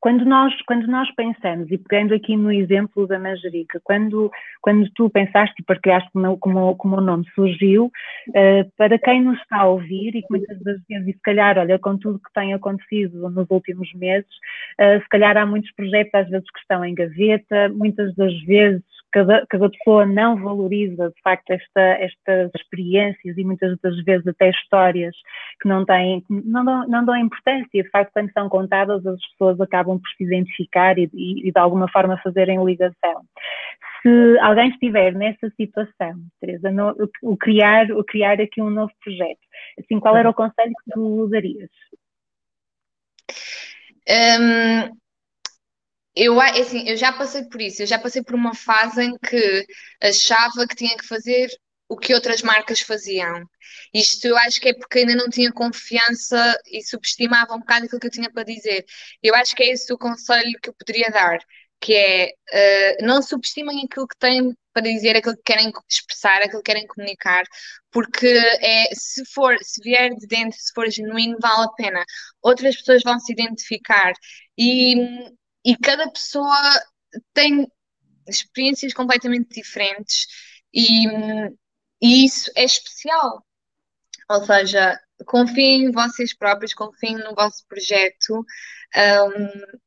quando 0.00 0.24
nós, 0.24 0.54
quando 0.66 0.86
nós 0.86 1.10
pensamos, 1.14 1.70
e 1.70 1.78
pegando 1.78 2.14
aqui 2.14 2.36
no 2.36 2.52
exemplo 2.52 3.06
da 3.06 3.18
manjerica, 3.18 3.80
quando, 3.82 4.30
quando 4.60 4.88
tu 4.94 5.10
pensaste 5.10 5.54
e 5.60 5.64
partilhaste 5.64 6.08
como, 6.12 6.38
como, 6.38 6.76
como 6.76 6.96
o 6.96 7.00
nome 7.00 7.24
surgiu, 7.34 7.86
uh, 7.86 8.70
para 8.76 8.98
quem 8.98 9.22
nos 9.22 9.38
está 9.40 9.58
a 9.58 9.66
ouvir 9.66 10.14
e 10.14 10.22
que 10.22 10.28
muitas 10.30 10.58
das 10.62 10.78
vezes, 10.88 11.08
e 11.08 11.12
se 11.12 11.22
calhar, 11.22 11.58
olha, 11.58 11.78
com 11.78 11.96
tudo 11.98 12.20
que 12.20 12.32
tem 12.32 12.54
acontecido 12.54 13.28
nos 13.30 13.50
últimos 13.50 13.92
meses, 13.94 14.30
uh, 14.80 15.02
se 15.02 15.08
calhar 15.08 15.36
há 15.36 15.44
muitos 15.44 15.72
projetos 15.72 16.14
às 16.14 16.28
vezes 16.28 16.50
que 16.50 16.60
estão 16.60 16.84
em 16.84 16.94
gaveta, 16.94 17.68
muitas 17.70 18.14
das 18.14 18.38
vezes 18.42 18.97
cada, 19.12 19.46
cada 19.48 19.70
pessoa 19.70 20.06
não 20.06 20.36
valoriza 20.36 21.08
de 21.10 21.20
facto 21.22 21.50
esta, 21.50 21.80
estas 21.80 22.50
experiências 22.54 23.36
e 23.36 23.44
muitas 23.44 23.78
das 23.80 23.96
vezes 24.04 24.26
até 24.26 24.50
histórias 24.50 25.14
que 25.60 25.68
não 25.68 25.84
têm, 25.84 26.24
não 26.28 26.64
dão, 26.64 26.88
não 26.88 27.04
dão 27.04 27.16
importância, 27.16 27.82
de 27.82 27.90
facto 27.90 28.12
quando 28.12 28.32
são 28.32 28.48
contadas 28.48 29.06
as 29.06 29.20
pessoas 29.30 29.60
acabam 29.60 29.98
por 29.98 30.08
se 30.16 30.24
identificar 30.24 30.98
e, 30.98 31.10
e, 31.14 31.48
e 31.48 31.52
de 31.52 31.58
alguma 31.58 31.88
forma 31.90 32.20
fazerem 32.22 32.64
ligação. 32.64 33.22
se 34.02 34.38
alguém 34.40 34.70
estiver 34.70 35.14
nessa 35.14 35.50
situação, 35.50 36.14
Teresa, 36.40 36.70
no, 36.70 36.94
o, 37.22 37.36
criar, 37.36 37.90
o 37.92 38.04
criar 38.04 38.40
aqui 38.40 38.60
um 38.60 38.70
novo 38.70 38.92
projeto, 39.02 39.40
assim, 39.78 39.98
qual 39.98 40.16
era 40.16 40.30
o 40.30 40.34
conselho 40.34 40.72
que 40.84 40.92
tu 40.92 41.28
darias? 41.28 41.70
Um, 44.08 44.96
eu, 46.18 46.40
assim, 46.40 46.88
eu 46.88 46.96
já 46.96 47.12
passei 47.12 47.44
por 47.44 47.60
isso, 47.60 47.82
eu 47.82 47.86
já 47.86 47.98
passei 47.98 48.22
por 48.22 48.34
uma 48.34 48.54
fase 48.54 49.02
em 49.04 49.16
que 49.18 49.66
achava 50.02 50.66
que 50.68 50.74
tinha 50.76 50.96
que 50.96 51.06
fazer 51.06 51.48
o 51.88 51.96
que 51.96 52.14
outras 52.14 52.42
marcas 52.42 52.80
faziam. 52.80 53.44
Isto 53.94 54.26
eu 54.26 54.36
acho 54.38 54.60
que 54.60 54.68
é 54.70 54.74
porque 54.74 55.00
ainda 55.00 55.14
não 55.14 55.28
tinha 55.30 55.52
confiança 55.52 56.58
e 56.66 56.82
subestimava 56.82 57.54
um 57.54 57.60
bocado 57.60 57.86
aquilo 57.86 58.00
que 58.00 58.06
eu 58.08 58.10
tinha 58.10 58.30
para 58.30 58.44
dizer. 58.44 58.84
Eu 59.22 59.34
acho 59.34 59.54
que 59.56 59.62
é 59.62 59.68
esse 59.70 59.92
o 59.92 59.98
conselho 59.98 60.58
que 60.62 60.68
eu 60.70 60.74
poderia 60.74 61.10
dar, 61.10 61.38
que 61.80 61.94
é 61.94 62.32
uh, 63.00 63.06
não 63.06 63.22
subestimem 63.22 63.84
aquilo 63.84 64.06
que 64.08 64.18
têm 64.18 64.54
para 64.72 64.82
dizer, 64.82 65.16
aquilo 65.16 65.36
que 65.36 65.42
querem 65.44 65.72
expressar, 65.90 66.42
aquilo 66.42 66.62
que 66.62 66.70
querem 66.72 66.86
comunicar, 66.86 67.44
porque 67.90 68.26
é, 68.26 68.94
se 68.94 69.24
for, 69.26 69.56
se 69.62 69.80
vier 69.82 70.14
de 70.14 70.26
dentro, 70.26 70.58
se 70.58 70.72
for 70.74 70.88
genuíno, 70.90 71.38
vale 71.40 71.64
a 71.64 71.72
pena. 71.72 72.04
Outras 72.42 72.76
pessoas 72.76 73.02
vão 73.02 73.18
se 73.18 73.32
identificar 73.32 74.12
e, 74.56 74.94
e 75.64 75.76
cada 75.76 76.10
pessoa 76.10 76.56
tem 77.32 77.70
experiências 78.26 78.92
completamente 78.92 79.48
diferentes 79.60 80.26
e, 80.72 81.06
e 82.00 82.24
isso 82.24 82.50
é 82.54 82.64
especial. 82.64 83.44
Ou 84.30 84.44
seja, 84.44 84.98
confiem 85.26 85.84
em 85.84 85.92
vocês 85.92 86.36
próprios, 86.36 86.74
confiem 86.74 87.16
no 87.16 87.34
vosso 87.34 87.66
projeto, 87.66 88.44
um, 88.96 89.78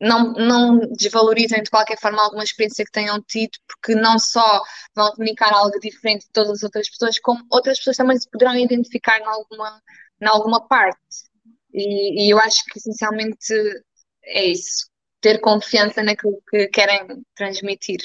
não, 0.00 0.32
não 0.34 0.78
desvalorizem 0.98 1.62
de 1.62 1.70
qualquer 1.70 1.98
forma 1.98 2.22
alguma 2.22 2.44
experiência 2.44 2.84
que 2.84 2.90
tenham 2.90 3.20
tido, 3.22 3.58
porque 3.66 3.94
não 3.94 4.18
só 4.18 4.62
vão 4.94 5.10
comunicar 5.12 5.52
algo 5.52 5.78
diferente 5.80 6.26
de 6.26 6.32
todas 6.32 6.58
as 6.58 6.62
outras 6.62 6.90
pessoas, 6.90 7.18
como 7.18 7.44
outras 7.50 7.78
pessoas 7.78 7.96
também 7.96 8.18
se 8.18 8.28
poderão 8.30 8.54
identificar 8.54 9.18
em 9.18 9.24
alguma, 9.24 9.82
em 10.20 10.26
alguma 10.26 10.66
parte. 10.68 11.00
E, 11.72 12.26
e 12.26 12.30
eu 12.30 12.38
acho 12.38 12.64
que 12.66 12.78
essencialmente 12.78 13.52
é 14.24 14.44
isso, 14.46 14.86
ter 15.26 15.40
confiança 15.40 16.04
naquilo 16.04 16.40
que 16.48 16.68
querem 16.68 17.24
transmitir 17.34 17.98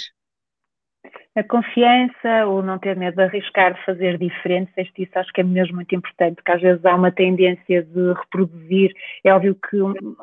a 1.33 1.43
confiança, 1.43 2.45
o 2.47 2.61
não 2.61 2.77
ter 2.77 2.95
medo 2.97 3.15
de 3.15 3.23
arriscar, 3.23 3.73
de 3.73 3.85
fazer 3.85 4.17
diferente, 4.17 4.69
isso 4.77 5.11
acho 5.15 5.31
que 5.31 5.39
é 5.39 5.43
mesmo 5.43 5.75
muito 5.75 5.95
importante, 5.95 6.35
porque 6.35 6.51
às 6.51 6.61
vezes 6.61 6.83
há 6.83 6.93
uma 6.93 7.11
tendência 7.11 7.83
de 7.83 8.13
reproduzir. 8.13 8.91
É 9.23 9.33
óbvio 9.33 9.55
que 9.55 9.77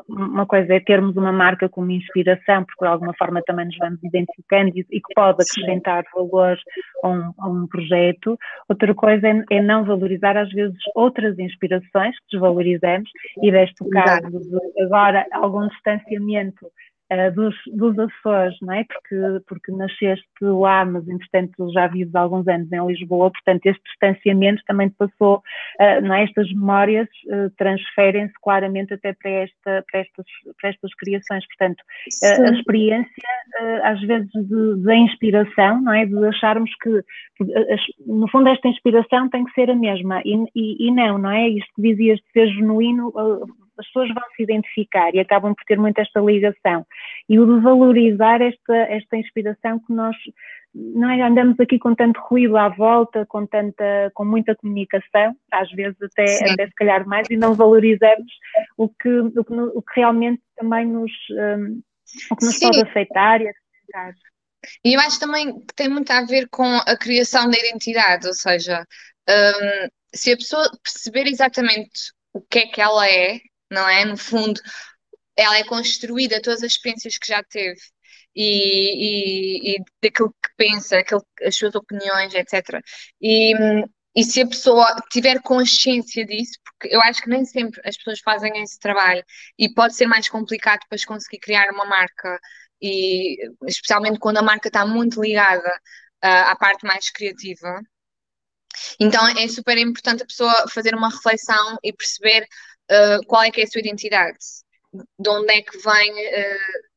uma 0.06 0.44
coisa 0.44 0.74
é 0.74 0.80
termos 0.80 1.16
uma 1.16 1.32
marca 1.32 1.66
como 1.66 1.90
inspiração, 1.90 2.62
porque 2.64 2.84
de 2.84 2.90
alguma 2.90 3.14
forma 3.14 3.42
também 3.46 3.64
nos 3.66 3.78
vamos 3.78 4.04
identificando 4.04 4.70
e, 4.76 4.84
que 4.84 5.14
pode 5.14 5.42
acrescentar 5.42 6.04
valor 6.14 6.58
a 7.02 7.08
um, 7.08 7.32
a 7.38 7.48
um 7.48 7.66
projeto. 7.66 8.38
Outra 8.68 8.94
coisa 8.94 9.28
é, 9.28 9.44
é, 9.50 9.62
não 9.62 9.84
valorizar 9.86 10.36
às 10.36 10.50
vezes 10.50 10.76
outras 10.94 11.38
inspirações 11.38 12.14
que 12.20 12.32
desvalorizamos 12.32 13.10
e 13.42 13.50
deste 13.50 13.82
caso 13.88 14.28
de 14.28 14.82
agora 14.82 15.26
algum 15.32 15.66
distanciamento 15.68 16.70
uh, 17.12 17.34
dos, 17.34 17.54
dos 17.72 17.98
Açores, 17.98 18.56
não 18.62 18.74
é? 18.74 18.84
Porque, 18.84 19.44
porque 19.46 19.72
nasceste 19.72 20.26
lá, 20.40 20.84
mas 20.84 21.08
entretanto 21.08 21.72
já 21.72 21.86
vives 21.86 22.14
há 22.14 22.20
alguns 22.20 22.46
anos 22.48 22.70
em 22.72 22.86
Lisboa, 22.86 23.30
portanto 23.30 23.66
este 23.66 23.82
distanciamento 23.84 24.62
também 24.66 24.88
te 24.88 24.96
passou, 24.96 25.36
uh, 25.36 26.00
não 26.02 26.14
é? 26.14 26.24
Estas 26.24 26.48
memórias 26.52 27.08
uh, 27.26 27.50
transferem-se 27.56 28.34
claramente 28.42 28.94
até 28.94 29.12
para, 29.14 29.30
esta, 29.30 29.84
para, 29.90 30.00
estas, 30.00 30.26
para 30.60 30.70
estas 30.70 30.94
criações, 30.94 31.44
portanto 31.46 31.82
a 32.22 32.50
experiência 32.50 33.08
às 33.84 34.00
vezes 34.02 34.30
de, 34.32 34.94
inspiração, 34.94 35.80
não 35.80 35.92
é? 35.92 36.06
De 36.06 36.26
acharmos 36.26 36.70
que, 36.82 37.02
no 38.06 38.28
fundo 38.28 38.48
esta 38.48 38.68
inspiração 38.68 39.28
tem 39.28 39.44
que 39.44 39.52
ser 39.52 39.70
a 39.70 39.74
mesma 39.74 40.20
e, 40.24 40.34
e, 40.54 40.88
e 40.88 40.90
não, 40.92 41.18
não 41.18 41.30
é? 41.30 41.48
Isto 41.48 41.72
que 41.76 41.82
dizias 41.82 42.18
de 42.18 42.32
ser 42.32 42.48
genuíno 42.54 43.12
as 43.78 43.87
pessoas 43.87 44.08
vão 44.08 44.23
se 44.37 44.42
identificar 44.42 45.14
e 45.14 45.20
acabam 45.20 45.54
por 45.54 45.64
ter 45.64 45.78
muito 45.78 45.99
esta 45.99 46.20
ligação. 46.20 46.87
E 47.28 47.38
o 47.38 47.47
de 47.47 47.62
valorizar 47.62 48.40
esta, 48.40 48.76
esta 48.76 49.16
inspiração 49.16 49.78
que 49.78 49.92
nós 49.92 50.16
não 50.75 51.11
é, 51.11 51.23
andamos 51.23 51.58
aqui 51.58 51.78
com 51.78 51.94
tanto 51.94 52.20
ruído 52.20 52.56
à 52.56 52.68
volta, 52.68 53.25
com 53.26 53.47
tanta, 53.47 54.11
com 54.14 54.25
muita 54.25 54.54
comunicação, 54.54 55.35
às 55.50 55.70
vezes 55.73 55.97
até, 56.02 56.52
até 56.52 56.66
se 56.66 56.75
calhar 56.75 57.06
mais, 57.06 57.28
e 57.30 57.37
não 57.37 57.54
valorizamos 57.54 58.30
o 58.76 58.88
que, 58.88 59.08
o 59.08 59.44
que, 59.44 59.52
o 59.52 59.82
que 59.82 60.00
realmente 60.00 60.42
também 60.56 60.87
nos, 60.87 61.11
um, 61.30 61.80
o 62.30 62.37
que 62.37 62.44
nos 62.44 62.61
pode 62.61 62.82
afetar 62.82 63.40
e 63.40 63.49
acrescentar. 63.49 64.14
E 64.85 64.94
eu 64.94 65.00
acho 65.00 65.18
também 65.18 65.61
que 65.61 65.75
tem 65.75 65.88
muito 65.88 66.11
a 66.11 66.25
ver 66.25 66.49
com 66.50 66.64
a 66.64 66.97
criação 66.97 67.49
da 67.50 67.58
identidade, 67.58 68.26
ou 68.26 68.35
seja, 68.35 68.85
um, 69.28 69.88
se 70.14 70.32
a 70.32 70.37
pessoa 70.37 70.70
perceber 70.82 71.26
exatamente 71.26 72.12
o 72.32 72.40
que 72.40 72.61
é 72.61 72.66
que 72.66 72.80
ela 72.80 73.08
é, 73.08 73.40
não 73.70 73.88
é? 73.88 74.04
No 74.04 74.16
fundo, 74.16 74.60
ela 75.37 75.56
é 75.58 75.64
construída, 75.64 76.42
todas 76.42 76.62
as 76.62 76.72
experiências 76.72 77.18
que 77.18 77.28
já 77.28 77.42
teve 77.44 77.80
e, 78.34 79.75
e, 79.75 79.76
e 79.76 79.84
daquilo 80.02 80.30
que 80.30 80.50
pensa, 80.56 80.98
aquilo, 80.98 81.25
as 81.42 81.56
suas 81.56 81.75
opiniões, 81.75 82.34
etc. 82.34 82.80
E, 83.20 83.54
e 84.14 84.25
se 84.25 84.40
a 84.40 84.46
pessoa 84.46 84.96
tiver 85.10 85.40
consciência 85.42 86.25
disso, 86.26 86.58
porque 86.64 86.94
eu 86.94 87.00
acho 87.02 87.22
que 87.22 87.30
nem 87.30 87.44
sempre 87.44 87.80
as 87.84 87.96
pessoas 87.96 88.20
fazem 88.20 88.62
esse 88.62 88.78
trabalho 88.78 89.25
e 89.58 89.72
pode 89.72 89.94
ser 89.94 90.06
mais 90.06 90.28
complicado 90.28 90.80
depois 90.82 91.04
conseguir 91.04 91.38
criar 91.38 91.70
uma 91.72 91.84
marca, 91.84 92.38
e 92.80 93.37
especialmente 93.66 94.18
quando 94.18 94.38
a 94.38 94.42
marca 94.42 94.68
está 94.68 94.87
muito 94.87 95.20
ligada 95.20 95.68
uh, 96.25 96.50
à 96.50 96.56
parte 96.56 96.87
mais 96.87 97.10
criativa. 97.10 97.80
Então 99.00 99.26
é 99.28 99.48
super 99.48 99.78
importante 99.78 100.22
a 100.22 100.26
pessoa 100.26 100.68
fazer 100.68 100.94
uma 100.94 101.10
reflexão 101.10 101.78
e 101.82 101.92
perceber 101.92 102.46
uh, 102.90 103.26
qual 103.26 103.42
é 103.42 103.50
que 103.50 103.61
é 103.61 103.64
a 103.64 103.66
sua 103.66 103.80
identidade, 103.80 104.38
de 104.92 105.28
onde 105.28 105.52
é 105.52 105.62
que 105.62 105.78
vem 105.78 106.12
uh, 106.12 106.88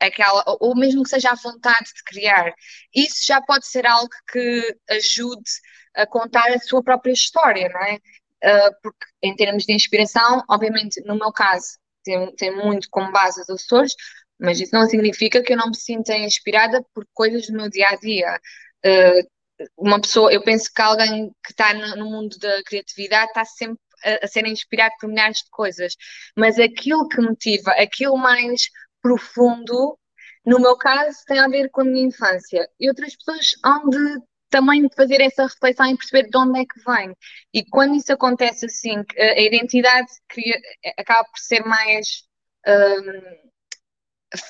aquela, 0.00 0.44
ou 0.60 0.76
mesmo 0.76 1.02
que 1.04 1.10
seja 1.10 1.30
a 1.30 1.34
vontade 1.36 1.90
de 1.94 2.02
criar. 2.04 2.52
Isso 2.94 3.24
já 3.26 3.40
pode 3.40 3.66
ser 3.66 3.86
algo 3.86 4.10
que 4.30 4.76
ajude 4.90 5.50
a 5.94 6.06
contar 6.06 6.50
a 6.50 6.58
sua 6.58 6.82
própria 6.82 7.12
história, 7.12 7.68
não 7.68 7.80
é? 7.80 7.98
Uh, 8.44 8.74
porque 8.82 9.06
em 9.22 9.36
termos 9.36 9.64
de 9.64 9.72
inspiração, 9.72 10.42
obviamente, 10.48 11.00
no 11.02 11.14
meu 11.14 11.32
caso, 11.32 11.78
tem, 12.02 12.34
tem 12.34 12.54
muito 12.54 12.88
como 12.90 13.12
base 13.12 13.40
os 13.40 13.48
Açores, 13.48 13.94
mas 14.40 14.60
isso 14.60 14.74
não 14.74 14.86
significa 14.88 15.42
que 15.42 15.52
eu 15.52 15.56
não 15.56 15.68
me 15.68 15.76
sinta 15.76 16.16
inspirada 16.16 16.84
por 16.92 17.06
coisas 17.14 17.46
do 17.46 17.52
meu 17.52 17.70
dia 17.70 17.86
a 17.88 17.96
dia. 17.96 18.40
Uh, 18.84 19.32
uma 19.76 20.00
pessoa, 20.00 20.32
eu 20.32 20.42
penso 20.42 20.68
que 20.74 20.82
alguém 20.82 21.30
que 21.44 21.52
está 21.52 21.72
no, 21.72 21.96
no 21.96 22.10
mundo 22.10 22.36
da 22.38 22.62
criatividade 22.64 23.28
está 23.28 23.44
sempre 23.44 23.78
a, 24.04 24.26
a 24.26 24.48
inspirado 24.48 24.94
por 25.00 25.08
milhares 25.08 25.38
de 25.38 25.50
coisas, 25.50 25.96
mas 26.36 26.58
aquilo 26.58 27.08
que 27.08 27.20
motiva, 27.20 27.70
aquilo 27.72 28.16
mais 28.16 28.68
profundo, 29.00 29.98
no 30.44 30.60
meu 30.60 30.76
caso, 30.76 31.18
tem 31.26 31.38
a 31.38 31.48
ver 31.48 31.70
com 31.70 31.82
a 31.82 31.84
minha 31.84 32.06
infância. 32.06 32.68
E 32.78 32.88
outras 32.88 33.16
pessoas 33.16 33.52
hão 33.64 33.88
de 33.88 34.22
também 34.50 34.86
fazer 34.94 35.20
essa 35.22 35.44
reflexão 35.44 35.86
e 35.86 35.96
perceber 35.96 36.28
de 36.28 36.36
onde 36.36 36.60
é 36.60 36.64
que 36.64 36.80
vem. 36.84 37.16
E 37.54 37.64
quando 37.64 37.96
isso 37.96 38.12
acontece 38.12 38.66
assim, 38.66 39.02
a 39.18 39.40
identidade 39.40 40.08
cria, 40.28 40.60
acaba 40.98 41.24
por 41.24 41.38
ser 41.38 41.64
mais 41.64 42.24
um, 42.66 43.52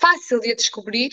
fácil 0.01 0.41
de 0.41 0.51
a 0.53 0.57
descobrir 0.57 1.11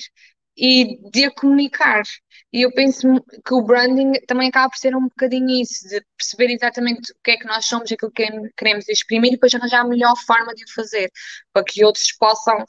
e 0.59 0.97
de 1.09 1.25
a 1.25 1.31
comunicar. 1.31 2.03
E 2.51 2.63
eu 2.63 2.73
penso 2.73 3.07
que 3.45 3.53
o 3.53 3.61
branding 3.61 4.13
também 4.27 4.49
acaba 4.49 4.69
por 4.69 4.77
ser 4.77 4.95
um 4.95 5.03
bocadinho 5.03 5.49
isso, 5.49 5.87
de 5.87 6.03
perceber 6.17 6.53
exatamente 6.53 7.11
o 7.11 7.15
que 7.23 7.31
é 7.31 7.37
que 7.37 7.45
nós 7.45 7.65
somos, 7.65 7.91
aquilo 7.91 8.11
que 8.11 8.27
queremos 8.57 8.89
exprimir 8.89 9.29
e 9.29 9.35
depois 9.35 9.53
arranjar 9.55 9.81
a 9.81 9.87
melhor 9.87 10.15
forma 10.25 10.53
de 10.53 10.63
o 10.63 10.73
fazer, 10.73 11.09
para 11.53 11.63
que 11.63 11.85
outros 11.85 12.11
possam 12.13 12.65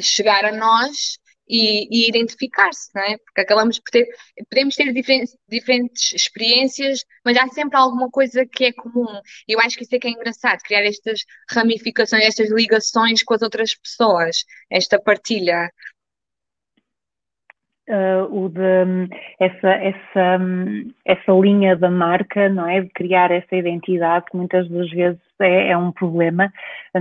chegar 0.00 0.44
a 0.44 0.52
nós 0.52 1.18
e, 1.48 1.88
e 1.90 2.08
identificar-se, 2.08 2.90
não 2.94 3.02
é? 3.02 3.18
Porque 3.18 3.40
acabamos 3.40 3.78
por 3.78 3.90
ter, 3.90 4.06
podemos 4.48 4.76
ter 4.76 4.92
diferentes, 4.92 5.36
diferentes 5.48 6.12
experiências, 6.12 7.04
mas 7.24 7.36
há 7.36 7.48
sempre 7.48 7.76
alguma 7.76 8.10
coisa 8.10 8.46
que 8.46 8.66
é 8.66 8.72
comum. 8.72 9.20
E 9.48 9.52
eu 9.54 9.60
acho 9.60 9.76
que 9.76 9.84
isso 9.84 9.94
é 9.94 9.98
que 9.98 10.08
é 10.08 10.10
engraçado, 10.10 10.60
criar 10.60 10.84
estas 10.84 11.20
ramificações, 11.50 12.24
estas 12.24 12.50
ligações 12.50 13.22
com 13.22 13.34
as 13.34 13.42
outras 13.42 13.74
pessoas, 13.74 14.44
esta 14.70 15.00
partilha 15.00 15.70
uh, 17.90 18.44
o 18.44 18.48
de 18.48 19.08
essa, 19.38 19.68
essa, 19.68 20.38
essa 21.04 21.32
linha 21.32 21.76
da 21.76 21.90
marca, 21.90 22.48
não 22.48 22.68
é? 22.68 22.80
De 22.82 22.88
criar 22.90 23.30
essa 23.30 23.54
identidade 23.54 24.26
que 24.30 24.36
muitas 24.36 24.68
das 24.68 24.90
vezes 24.90 25.20
é, 25.40 25.70
é, 25.70 25.76
um 25.76 25.90
problema, 25.90 26.52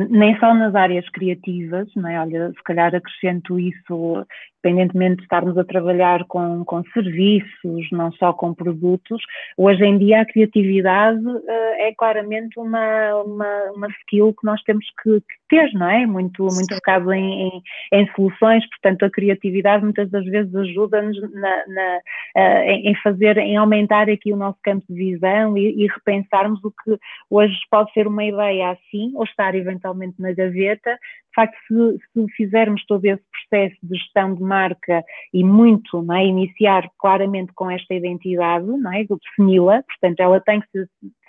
nem 0.10 0.38
só 0.40 0.54
nas 0.54 0.74
áreas 0.74 1.08
criativas, 1.10 1.88
não 1.96 2.10
é? 2.10 2.20
Olha, 2.20 2.50
se 2.50 2.64
calhar 2.64 2.94
acrescento 2.96 3.60
isso 3.60 4.26
independentemente 4.60 5.18
de 5.18 5.24
estarmos 5.24 5.58
a 5.58 5.64
trabalhar 5.64 6.26
com, 6.26 6.64
com 6.66 6.84
serviços, 6.94 7.90
não 7.92 8.12
só 8.14 8.34
com 8.34 8.54
produtos, 8.54 9.22
hoje 9.58 9.84
em 9.84 9.98
dia 9.98 10.22
a 10.22 10.26
criatividade 10.26 11.26
uh, 11.26 11.42
é 11.78 11.94
claramente 11.98 12.60
uma, 12.60 13.16
uma, 13.24 13.72
uma, 13.76 13.88
skill 14.02 14.34
que 14.34 14.46
nós 14.46 14.62
temos 14.64 14.86
que, 15.02 15.22
que 15.22 15.36
ter, 15.50 15.72
não 15.74 15.90
é? 15.90 16.06
Muito, 16.06 16.44
muito 16.44 16.76
focado 16.76 17.12
em, 17.14 17.48
em, 17.48 17.62
em, 17.94 18.12
soluções, 18.16 18.68
portanto 18.70 19.04
a 19.04 19.10
criatividade 19.10 19.84
muitas 19.84 20.10
das 20.10 20.26
vezes 20.26 20.54
ajuda-nos 20.54 21.18
uh, 21.18 22.02
em 22.36 22.96
fazer, 23.02 23.38
em 23.38 23.58
aumentar 23.58 24.10
aqui 24.10 24.34
o 24.34 24.38
nosso 24.38 24.58
campo 24.64 24.86
de 24.90 24.96
visão 24.96 25.58
e, 25.58 25.84
e 25.84 25.88
repensarmos 25.88 26.64
o 26.64 26.72
que 26.72 26.98
hoje 27.30 27.56
pode 27.72 27.92
ser 27.94 28.08
uma 28.08 28.24
ideia 28.24 28.72
assim, 28.72 29.14
ou 29.16 29.24
estar 29.24 29.56
eventualmente 29.56 30.16
na 30.20 30.34
gaveta, 30.34 30.98
facto, 31.40 31.58
se, 31.68 31.98
se, 32.14 32.34
fizermos 32.36 32.86
todo 32.86 33.04
esse 33.06 33.24
processo 33.50 33.78
de 33.84 33.98
gestão 33.98 34.36
de 34.36 34.44
marca 34.44 35.04
e 35.34 35.44
muito, 35.44 36.02
não 36.02 36.16
é, 36.16 36.26
iniciar 36.26 36.90
claramente 37.00 37.54
com 37.54 37.70
esta 37.70 37.94
identidade, 37.94 38.66
não 38.66 38.94
é, 38.94 39.04
defini-la, 39.04 39.84
portanto, 39.84 40.20
ela 40.20 40.42
tem 40.42 40.62
que 40.62 40.68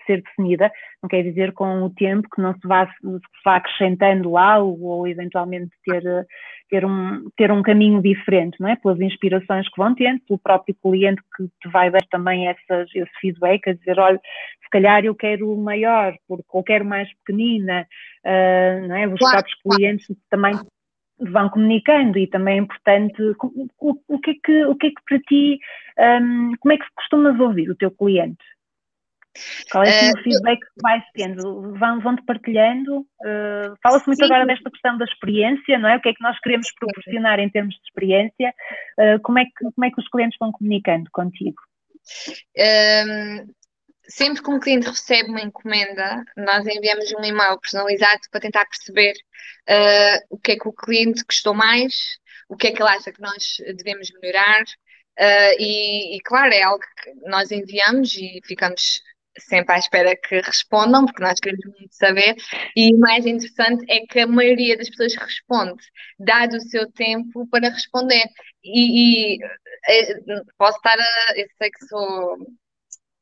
ser, 0.07 0.23
definida, 0.23 0.71
não 1.03 1.09
quer 1.09 1.23
dizer 1.23 1.53
com 1.53 1.83
o 1.83 1.91
tempo 1.91 2.29
que 2.35 2.41
não 2.41 2.55
se 2.55 2.67
vá, 2.67 2.87
se 2.87 3.21
vá 3.45 3.57
acrescentando 3.57 4.37
algo 4.37 4.87
ou 4.87 5.09
eventualmente 5.09 5.71
ter, 5.85 6.03
ter, 6.69 6.85
um, 6.85 7.29
ter 7.37 7.51
um 7.51 7.63
caminho 7.63 8.01
diferente, 8.03 8.61
não 8.61 8.69
é, 8.69 8.77
pelas 8.77 9.01
inspirações 9.01 9.69
que 9.69 9.77
vão 9.77 9.95
tendo, 9.95 10.21
pelo 10.27 10.39
próprio 10.39 10.75
cliente 10.83 11.23
que 11.37 11.45
te 11.61 11.69
vai 11.71 11.91
dar 11.91 12.03
também 12.11 12.49
essas, 12.49 12.89
esse 12.95 13.11
feedback, 13.21 13.69
a 13.69 13.75
dizer, 13.75 13.99
olha, 13.99 14.21
se 14.63 14.71
calhar 14.71 15.05
eu 15.05 15.15
quero 15.15 15.57
maior, 15.57 16.15
porque 16.29 16.45
ou 16.51 16.63
quero 16.63 16.85
mais 16.85 17.09
pequenina, 17.19 17.87
uh, 18.25 18.87
não 18.87 18.97
é? 18.97 19.07
Os 19.09 19.19
claro, 19.19 19.39
próprios 19.39 19.61
clientes 19.63 20.07
também 20.31 20.55
vão 21.21 21.49
comunicando 21.51 22.19
e 22.19 22.27
também 22.27 22.55
é 22.55 22.63
importante 22.63 23.21
o, 23.23 23.69
o, 23.79 24.01
o, 24.09 24.19
que 24.19 24.31
é 24.31 24.35
que, 24.43 24.65
o 24.65 24.75
que 24.75 24.87
é 24.87 24.91
que 24.91 25.03
para 25.07 25.19
ti, 25.21 25.59
um, 25.99 26.53
como 26.61 26.73
é 26.73 26.79
que 26.79 26.85
costumas 26.95 27.39
ouvir 27.39 27.71
o 27.71 27.77
teu 27.77 27.91
cliente? 27.91 28.43
Qual 29.71 29.85
é 29.85 30.11
uh, 30.11 30.13
o 30.15 30.23
feedback 30.23 30.61
que 30.61 30.83
vais 30.83 31.03
tendo? 31.15 31.75
Vão, 31.79 32.01
vão-te 32.01 32.25
partilhando? 32.25 33.01
Uh, 33.01 33.77
Fala-se 33.83 34.07
muito 34.07 34.19
sim. 34.19 34.25
agora 34.25 34.47
desta 34.47 34.71
questão 34.71 34.97
da 34.99 35.05
experiência, 35.05 35.79
não 35.79 35.89
é? 35.89 35.97
O 35.97 36.01
que 36.01 36.09
é 36.09 36.15
que 36.15 36.23
nós 36.23 36.39
queremos 36.41 36.73
proporcionar 36.79 37.39
em 37.39 37.49
termos 37.51 37.75
de 37.75 37.81
experiência? 37.83 38.55
Uh, 38.99 39.21
como, 39.23 39.39
é 39.39 39.45
que, 39.45 39.73
como 39.75 39.85
é 39.85 39.91
que 39.91 40.01
os 40.01 40.09
clientes 40.09 40.37
vão 40.39 40.53
comunicando 40.53 41.09
contigo? 41.13 41.61
Um, 42.59 43.53
sempre 44.09 44.43
que 44.43 44.51
um 44.51 44.59
cliente 44.59 44.89
recebe 44.89 45.31
uma 45.31 45.41
encomenda, 45.41 46.25
nós 46.37 46.67
enviamos 46.67 47.13
um 47.13 47.25
e-mail 47.25 47.59
personalizado 47.61 48.21
para 48.31 48.41
tentar 48.41 48.67
perceber 48.67 49.15
uh, 49.69 50.27
o 50.31 50.39
que 50.39 50.53
é 50.53 50.57
que 50.57 50.69
o 50.69 50.73
cliente 50.73 51.25
gostou 51.25 51.55
mais, 51.55 51.95
o 52.49 52.57
que 52.57 52.69
é 52.69 52.73
que 52.73 52.83
ele 52.83 52.91
acha 52.91 53.13
que 53.13 53.21
nós 53.21 53.57
devemos 53.77 54.09
melhorar. 54.21 54.63
Uh, 55.19 55.55
e, 55.59 56.17
e, 56.17 56.21
claro, 56.23 56.53
é 56.53 56.63
algo 56.63 56.83
que 57.03 57.29
nós 57.29 57.51
enviamos 57.51 58.15
e 58.17 58.41
ficamos 58.45 59.03
sempre 59.39 59.75
à 59.75 59.79
espera 59.79 60.17
que 60.17 60.41
respondam, 60.41 61.07
porque 61.07 61.23
nós 61.23 61.39
queremos 61.41 61.65
muito 61.67 61.95
saber. 61.95 62.37
E 62.77 62.95
o 62.95 62.99
mais 62.99 63.27
interessante 63.27 63.85
é 63.89 64.01
que 64.07 64.21
a 64.21 64.27
maioria 64.27 64.77
das 64.77 64.91
pessoas 64.91 65.15
responde, 65.17 65.83
dado 66.19 66.57
o 66.57 66.61
seu 66.61 66.91
tempo 66.93 67.47
para 67.49 67.69
responder. 67.71 68.25
E, 68.65 69.37
e 69.37 69.45
eh, 69.89 70.15
posso 70.59 70.77
estar 70.79 70.99
a. 70.99 71.39
Eu 71.39 71.47
sei 71.59 71.71
que 71.71 71.87
sou 71.87 72.37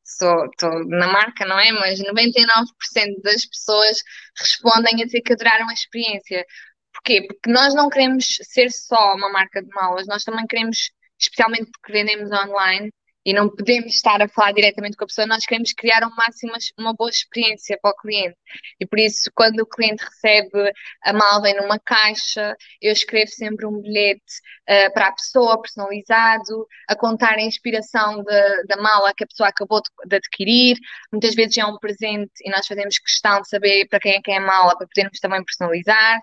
estou 0.03 0.85
na 0.87 1.07
marca, 1.07 1.45
não 1.45 1.59
é? 1.59 1.71
Mas 1.71 1.99
99% 1.99 3.21
das 3.23 3.45
pessoas 3.45 3.99
respondem 4.39 5.01
a 5.01 5.05
dizer 5.05 5.21
que 5.21 5.33
adoraram 5.33 5.69
a 5.69 5.73
experiência. 5.73 6.45
Porquê? 6.93 7.25
Porque 7.27 7.49
nós 7.51 7.73
não 7.75 7.89
queremos 7.89 8.25
ser 8.43 8.71
só 8.71 9.15
uma 9.15 9.29
marca 9.31 9.61
de 9.61 9.69
malas, 9.69 10.07
nós 10.07 10.23
também 10.23 10.45
queremos, 10.47 10.91
especialmente 11.19 11.69
porque 11.71 11.93
vendemos 11.93 12.31
online, 12.31 12.91
e 13.25 13.33
não 13.33 13.49
podemos 13.49 13.93
estar 13.93 14.21
a 14.21 14.27
falar 14.27 14.53
diretamente 14.53 14.95
com 14.95 15.03
a 15.03 15.07
pessoa, 15.07 15.27
nós 15.27 15.45
queremos 15.45 15.73
criar 15.73 16.03
um 16.05 16.15
máximo 16.15 16.53
uma 16.77 16.93
boa 16.93 17.09
experiência 17.09 17.77
para 17.81 17.91
o 17.91 17.95
cliente. 17.95 18.37
E 18.79 18.85
por 18.85 18.97
isso, 18.97 19.29
quando 19.35 19.59
o 19.59 19.65
cliente 19.65 20.03
recebe 20.03 20.71
a 21.03 21.13
mala 21.13 21.41
vem 21.41 21.55
numa 21.55 21.79
caixa, 21.79 22.55
eu 22.81 22.91
escrevo 22.91 23.29
sempre 23.29 23.65
um 23.65 23.81
bilhete 23.81 24.21
uh, 24.69 24.93
para 24.93 25.07
a 25.07 25.11
pessoa, 25.11 25.61
personalizado, 25.61 26.67
a 26.87 26.95
contar 26.95 27.33
a 27.33 27.41
inspiração 27.41 28.23
de, 28.23 28.63
da 28.67 28.77
mala 28.77 29.13
que 29.13 29.23
a 29.23 29.27
pessoa 29.27 29.49
acabou 29.49 29.81
de, 29.81 29.89
de, 30.07 30.15
adquirir. 30.15 30.77
Muitas 31.11 31.35
vezes 31.35 31.57
é 31.57 31.65
um 31.65 31.77
presente 31.77 32.31
e 32.43 32.49
nós 32.49 32.65
fazemos 32.65 32.97
questão 32.99 33.41
de 33.41 33.49
saber 33.49 33.87
para 33.89 33.99
quem 33.99 34.13
é 34.15 34.21
que 34.21 34.31
é 34.31 34.37
a 34.37 34.41
mala, 34.41 34.77
para 34.77 34.87
podermos 34.87 35.19
também 35.19 35.43
personalizar. 35.43 36.19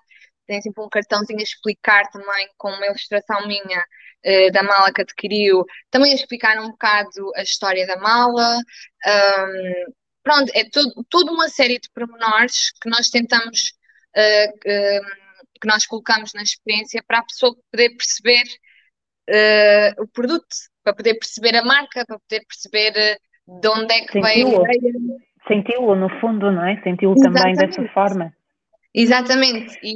Tem 0.47 0.63
sempre 0.63 0.83
um 0.83 0.89
cartãozinho 0.89 1.41
a 1.41 1.43
explicar 1.43 2.09
também 2.11 2.49
com 2.57 2.69
uma 2.71 2.87
ilustração 2.87 3.47
minha 3.47 3.85
uh, 4.27 4.53
da 4.53 4.63
mala 4.63 4.93
que 4.93 5.03
adquiriu, 5.03 5.65
também 5.91 6.13
explicar 6.13 6.59
um 6.61 6.71
bocado 6.71 7.33
a 7.37 7.43
história 7.43 7.87
da 7.87 7.97
mala. 7.97 8.57
Um, 9.07 9.93
pronto, 10.23 10.51
é 10.55 10.65
tudo, 10.71 11.05
tudo 11.09 11.33
uma 11.33 11.49
série 11.49 11.79
de 11.79 11.89
pormenores 11.95 12.73
que 12.83 12.91
nós 12.91 13.09
tentamos, 13.09 13.73
uh, 14.17 14.51
uh, 14.51 15.47
que 15.61 15.69
nós 15.69 15.87
colocamos 15.87 16.33
na 16.35 16.43
experiência 16.43 17.03
para 17.07 17.19
a 17.21 17.25
pessoa 17.25 17.55
poder 17.71 17.91
perceber 17.91 18.45
o 19.99 20.07
produto, 20.07 20.47
para 20.85 20.95
poder 20.95 21.15
perceber 21.15 21.57
a 21.57 21.65
marca, 21.65 22.07
para 22.07 22.17
poder 22.17 22.45
perceber 22.47 23.19
de 23.45 23.69
onde 23.69 23.93
é 23.93 24.07
que 24.07 24.21
veio 24.21 24.65
a 24.65 24.73
ideia. 24.73 24.93
Senti-lo, 25.49 25.97
no 25.97 26.09
fundo, 26.21 26.53
não 26.53 26.65
é? 26.65 26.81
Senti-lo 26.83 27.17
também 27.17 27.55
dessa 27.55 27.83
forma. 27.89 28.33
Exatamente, 28.99 29.79
e, 29.83 29.93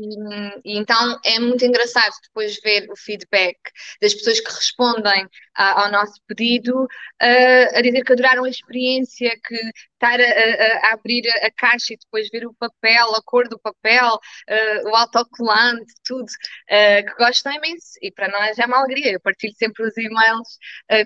e, 0.62 0.76
então 0.78 1.18
é 1.24 1.38
muito 1.40 1.64
engraçado 1.64 2.12
depois 2.22 2.60
ver 2.62 2.86
o 2.90 2.94
feedback 2.94 3.56
das 3.98 4.12
pessoas 4.12 4.40
que 4.40 4.52
respondem 4.52 5.26
a, 5.56 5.84
ao 5.84 5.90
nosso 5.90 6.20
pedido 6.26 6.84
uh, 6.84 7.78
a 7.78 7.80
dizer 7.80 8.04
que 8.04 8.12
adoraram 8.12 8.44
a 8.44 8.50
experiência, 8.50 9.30
que 9.42 9.54
estar 9.94 10.20
a, 10.20 10.22
a, 10.22 10.90
a, 10.90 10.92
abrir 10.92 11.26
a 11.30 11.50
caixa 11.50 11.94
e 11.94 11.96
depois 11.96 12.28
ver 12.30 12.46
o 12.46 12.52
papel, 12.52 13.14
a 13.14 13.22
cor 13.24 13.48
do 13.48 13.58
papel, 13.58 14.16
uh, 14.16 14.90
o 14.90 14.94
autocolante, 14.94 15.94
tudo, 16.04 16.26
que 16.68 17.14
gostam 17.18 17.54
imenso. 17.54 17.98
E 18.02 18.12
para 18.12 18.28
nós 18.28 18.58
é 18.58 18.66
uma 18.66 18.80
alegria. 18.80 19.12
Eu 19.12 19.20
partilho 19.20 19.54
sempre 19.56 19.82
os 19.82 19.96
e-mails 19.96 20.58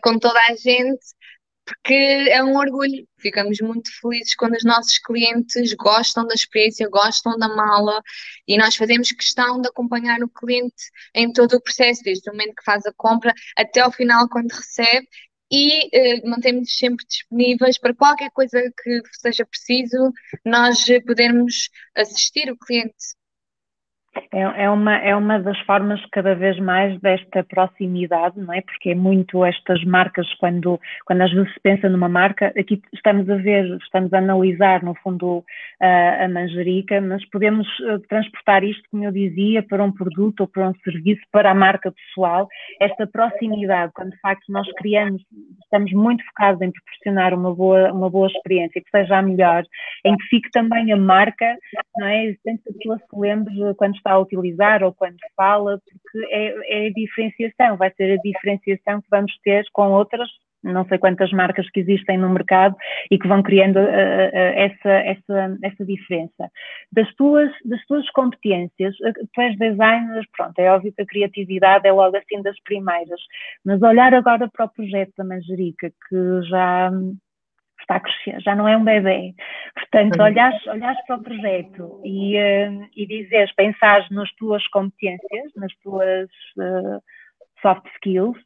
com 0.02 0.18
toda 0.18 0.40
a 0.40 0.54
gente 0.56 1.04
porque 1.64 1.94
é 1.94 2.42
um 2.42 2.56
orgulho. 2.56 3.06
Ficamos 3.18 3.58
muito 3.60 3.90
felizes 4.00 4.34
quando 4.34 4.54
os 4.54 4.64
nossos 4.64 4.98
clientes 4.98 5.72
gostam 5.74 6.26
da 6.26 6.34
experiência, 6.34 6.88
gostam 6.88 7.38
da 7.38 7.48
mala 7.48 8.02
e 8.46 8.58
nós 8.58 8.76
fazemos 8.76 9.10
questão 9.12 9.60
de 9.60 9.68
acompanhar 9.68 10.22
o 10.22 10.28
cliente 10.28 10.90
em 11.14 11.32
todo 11.32 11.54
o 11.54 11.60
processo, 11.60 12.02
desde 12.02 12.28
o 12.28 12.32
momento 12.32 12.54
que 12.56 12.64
faz 12.64 12.84
a 12.86 12.92
compra 12.96 13.32
até 13.56 13.80
ao 13.80 13.92
final, 13.92 14.28
quando 14.28 14.52
recebe. 14.52 15.08
E 15.50 15.88
eh, 15.92 16.26
mantemos 16.26 16.76
sempre 16.76 17.04
disponíveis 17.06 17.78
para 17.78 17.94
qualquer 17.94 18.30
coisa 18.32 18.60
que 18.82 19.02
seja 19.12 19.46
preciso, 19.46 20.12
nós 20.44 20.84
podermos 21.06 21.68
assistir 21.94 22.50
o 22.50 22.58
cliente 22.58 22.94
é, 24.32 24.64
é, 24.64 24.70
uma, 24.70 24.96
é 24.96 25.14
uma 25.14 25.38
das 25.38 25.58
formas 25.60 26.00
cada 26.10 26.34
vez 26.34 26.58
mais 26.58 27.00
desta 27.00 27.42
proximidade, 27.44 28.38
não 28.40 28.52
é? 28.52 28.60
Porque 28.62 28.90
é 28.90 28.94
muito 28.94 29.44
estas 29.44 29.82
marcas, 29.84 30.26
quando, 30.34 30.80
quando 31.04 31.22
às 31.22 31.32
vezes 31.32 31.52
se 31.52 31.60
pensa 31.60 31.88
numa 31.88 32.08
marca, 32.08 32.52
aqui 32.58 32.80
estamos 32.92 33.28
a 33.28 33.36
ver, 33.36 33.64
estamos 33.82 34.12
a 34.12 34.18
analisar, 34.18 34.82
no 34.82 34.94
fundo, 34.96 35.44
a, 35.80 36.24
a 36.24 36.28
manjerica, 36.28 37.00
mas 37.00 37.24
podemos 37.30 37.66
eh, 37.80 37.98
transportar 38.08 38.64
isto, 38.64 38.82
como 38.90 39.04
eu 39.04 39.12
dizia, 39.12 39.62
para 39.62 39.82
um 39.82 39.92
produto 39.92 40.40
ou 40.40 40.48
para 40.48 40.68
um 40.68 40.74
serviço, 40.82 41.22
para 41.32 41.50
a 41.50 41.54
marca 41.54 41.92
pessoal, 41.92 42.48
esta 42.80 43.06
proximidade, 43.06 43.92
quando 43.94 44.10
de 44.10 44.20
facto 44.20 44.44
nós 44.48 44.66
criamos, 44.76 45.22
estamos 45.62 45.92
muito 45.92 46.24
focados 46.26 46.60
em 46.60 46.70
proporcionar 46.70 47.34
uma 47.34 47.54
boa, 47.54 47.92
uma 47.92 48.10
boa 48.10 48.28
experiência, 48.28 48.80
que 48.80 48.90
seja 48.90 49.18
a 49.18 49.22
melhor, 49.22 49.64
em 50.04 50.16
que 50.16 50.24
fique 50.26 50.50
também 50.50 50.92
a 50.92 50.96
marca, 50.96 51.56
não 51.96 52.06
é? 52.06 52.34
Sempre 52.42 52.74
que 52.80 52.92
a 52.92 52.96
se 52.96 53.04
lembre 53.16 53.54
quando 53.76 53.94
está 54.04 54.12
a 54.12 54.18
utilizar 54.18 54.82
ou 54.82 54.92
quando 54.92 55.16
fala, 55.36 55.78
porque 55.78 56.26
é, 56.30 56.84
é 56.84 56.86
a 56.88 56.92
diferenciação, 56.92 57.76
vai 57.76 57.90
ser 57.96 58.12
a 58.12 58.22
diferenciação 58.22 59.00
que 59.00 59.08
vamos 59.10 59.32
ter 59.42 59.64
com 59.72 59.90
outras 59.90 60.28
não 60.72 60.86
sei 60.86 60.98
quantas 60.98 61.30
marcas 61.30 61.68
que 61.70 61.80
existem 61.80 62.16
no 62.16 62.30
mercado 62.30 62.74
e 63.10 63.18
que 63.18 63.28
vão 63.28 63.42
criando 63.42 63.76
uh, 63.76 63.82
uh, 63.82 64.52
essa, 64.56 64.88
essa, 64.88 65.58
essa 65.62 65.84
diferença. 65.84 66.50
Das 66.90 67.12
tuas, 67.16 67.50
das 67.64 67.84
tuas 67.84 68.08
competências, 68.10 68.96
tu 68.96 69.40
és 69.40 69.58
designer, 69.58 70.24
pronto, 70.34 70.58
é 70.58 70.72
óbvio 70.72 70.92
que 70.94 71.02
a 71.02 71.06
criatividade 71.06 71.86
é 71.86 71.92
logo 71.92 72.16
assim 72.16 72.40
das 72.42 72.58
primeiras, 72.62 73.20
mas 73.64 73.82
olhar 73.82 74.14
agora 74.14 74.48
para 74.50 74.64
o 74.64 74.70
projeto 74.70 75.12
da 75.18 75.24
Manjerica, 75.24 75.90
que 75.90 76.42
já 76.48 76.90
está 77.84 77.96
a 77.96 78.00
crescer, 78.00 78.40
já 78.40 78.54
não 78.54 78.66
é 78.66 78.76
um 78.76 78.84
bebê. 78.84 79.34
Portanto, 79.74 80.20
olhares, 80.20 80.66
olhares 80.66 80.98
para 81.06 81.16
o 81.16 81.22
projeto 81.22 82.00
e, 82.04 82.36
uh, 82.36 82.88
e 82.96 83.06
dizeres, 83.06 83.54
pensares 83.54 84.08
nas 84.10 84.30
tuas 84.32 84.66
competências, 84.68 85.52
nas 85.56 85.72
tuas 85.76 86.28
uh, 86.58 87.02
soft 87.60 87.86
skills, 87.96 88.38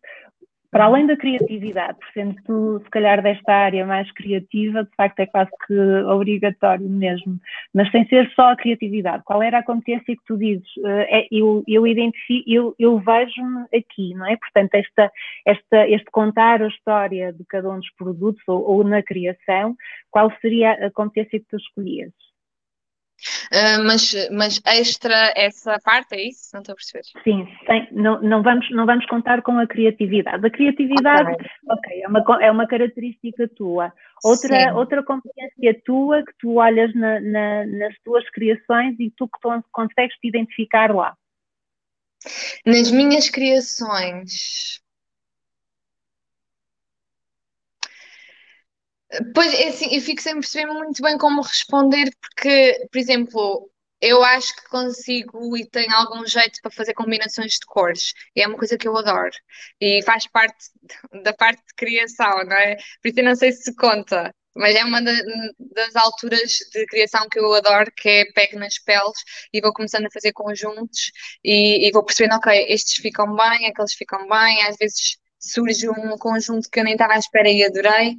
para 0.71 0.85
além 0.85 1.07
da 1.07 1.17
criatividade, 1.17 1.99
por 1.99 2.09
sendo 2.13 2.83
se 2.85 2.91
calhar, 2.91 3.23
desta 3.23 3.53
área 3.53 3.87
mais 3.87 4.11
criativa, 4.13 4.85
de 4.85 4.91
facto 4.97 5.21
é 5.21 5.27
quase 5.27 5.51
que 5.67 5.79
obrigatório 6.07 6.89
mesmo, 6.89 7.39
mas 7.75 7.91
sem 7.91 8.07
ser 8.09 8.31
só 8.35 8.53
a 8.53 8.57
criatividade, 8.57 9.23
qual 9.25 9.43
era 9.43 9.59
a 9.59 9.63
competência 9.63 10.15
que 10.15 10.25
tu 10.27 10.37
dizes? 10.37 10.69
Eh, 10.85 11.21
é, 11.21 11.29
eu, 11.31 11.63
eu 11.67 11.87
identifico, 11.87 12.45
eu, 12.47 12.75
eu 12.79 12.99
vejo-me 12.99 13.65
aqui, 13.75 14.15
não 14.15 14.27
é? 14.27 14.37
Portanto, 14.37 14.75
esta, 14.75 15.11
esta, 15.47 15.89
este 15.89 16.11
contar 16.11 16.63
a 16.63 16.69
história 16.69 17.33
de 17.33 17.45
cada 17.47 17.71
um 17.71 17.79
dos 17.79 17.91
produtos 17.95 18.43
ou, 18.47 18.63
ou 18.63 18.85
na 18.85 19.03
criação, 19.03 19.75
qual 20.11 20.31
seria 20.41 20.73
a 20.73 20.91
competência 20.91 21.41
que 21.41 21.47
tu 21.49 21.57
escolhias? 21.57 22.13
Uh, 23.53 23.85
mas, 23.85 24.15
mas 24.31 24.61
extra 24.65 25.33
essa 25.37 25.79
parte, 25.81 26.15
é 26.15 26.29
isso? 26.29 26.51
Não 26.53 26.61
estou 26.61 26.73
a 26.73 26.77
perceber. 26.77 27.05
Sim, 27.25 27.47
tem, 27.67 27.89
não, 27.93 28.21
não, 28.23 28.43
vamos, 28.43 28.71
não 28.71 28.87
vamos 28.87 29.05
contar 29.07 29.43
com 29.43 29.59
a 29.59 29.67
criatividade. 29.67 30.47
A 30.47 30.51
criatividade, 30.51 31.33
ok, 31.33 31.47
okay 31.69 32.03
é, 32.03 32.09
uma, 32.09 32.25
é 32.43 32.51
uma 32.51 32.67
característica 32.67 33.49
tua. 33.49 33.93
Outra, 34.25 34.75
outra 34.75 35.03
competência 35.03 35.81
tua 35.85 36.25
que 36.25 36.33
tu 36.39 36.55
olhas 36.57 36.95
na, 36.95 37.21
na, 37.21 37.67
nas 37.67 37.95
tuas 38.05 38.29
criações 38.31 38.97
e 38.99 39.13
tu 39.17 39.29
que 39.29 39.41
tu 39.41 39.65
consegues 39.73 40.17
te 40.19 40.29
identificar 40.29 40.95
lá. 40.95 41.15
Nas 42.67 42.91
minhas 42.91 43.31
criações, 43.31 44.81
Pois, 49.35 49.53
é 49.55 49.69
assim, 49.69 49.95
eu 49.95 50.01
fico 50.03 50.21
sem 50.21 50.35
perceber 50.35 50.67
muito 50.73 51.03
bem 51.03 51.17
como 51.17 51.41
responder, 51.41 52.11
porque, 52.21 52.87
por 52.93 52.99
exemplo, 52.99 53.71
eu 54.01 54.23
acho 54.23 54.55
que 54.55 54.69
consigo 54.69 55.57
e 55.57 55.67
tenho 55.69 55.93
algum 55.95 56.27
jeito 56.27 56.61
para 56.63 56.71
fazer 56.71 56.95
combinações 56.95 57.55
de 57.55 57.67
cores. 57.67 58.13
E 58.37 58.43
é 58.43 58.47
uma 58.47 58.59
coisa 58.59 58.77
que 58.77 58.87
eu 58.87 58.97
adoro. 58.97 59.31
E 59.81 60.03
faz 60.03 60.27
parte 60.27 60.57
da 61.25 61.33
parte 61.33 61.61
de 61.67 61.75
criação, 61.77 62.45
não 62.45 62.57
é? 62.57 62.77
Por 63.03 63.09
isso 63.09 63.21
eu 63.21 63.25
não 63.25 63.35
sei 63.35 63.53
se 63.53 63.75
conta. 63.75 64.33
Mas 64.55 64.75
é 64.75 64.85
uma 64.85 65.01
das 65.03 65.95
alturas 65.97 66.59
de 66.73 66.85
criação 66.87 67.29
que 67.31 67.39
eu 67.39 67.55
adoro, 67.55 67.91
que 67.97 68.09
é 68.09 68.25
pego 68.33 68.59
nas 68.59 68.79
peles 68.79 69.19
e 69.53 69.61
vou 69.61 69.73
começando 69.73 70.07
a 70.07 70.11
fazer 70.11 70.33
conjuntos 70.33 71.13
e, 71.45 71.87
e 71.89 71.93
vou 71.93 72.05
percebendo, 72.05 72.35
ok, 72.37 72.67
estes 72.69 72.97
ficam 72.97 73.35
bem, 73.37 73.67
aqueles 73.69 73.95
ficam 73.95 74.27
bem, 74.29 74.63
às 74.65 74.77
vezes 74.77 75.17
surge 75.39 75.89
um 75.89 76.17
conjunto 76.19 76.69
que 76.71 76.81
eu 76.81 76.85
nem 76.85 76.95
estava 76.95 77.15
à 77.15 77.19
espera 77.19 77.49
e 77.49 77.65
adorei. 77.65 78.17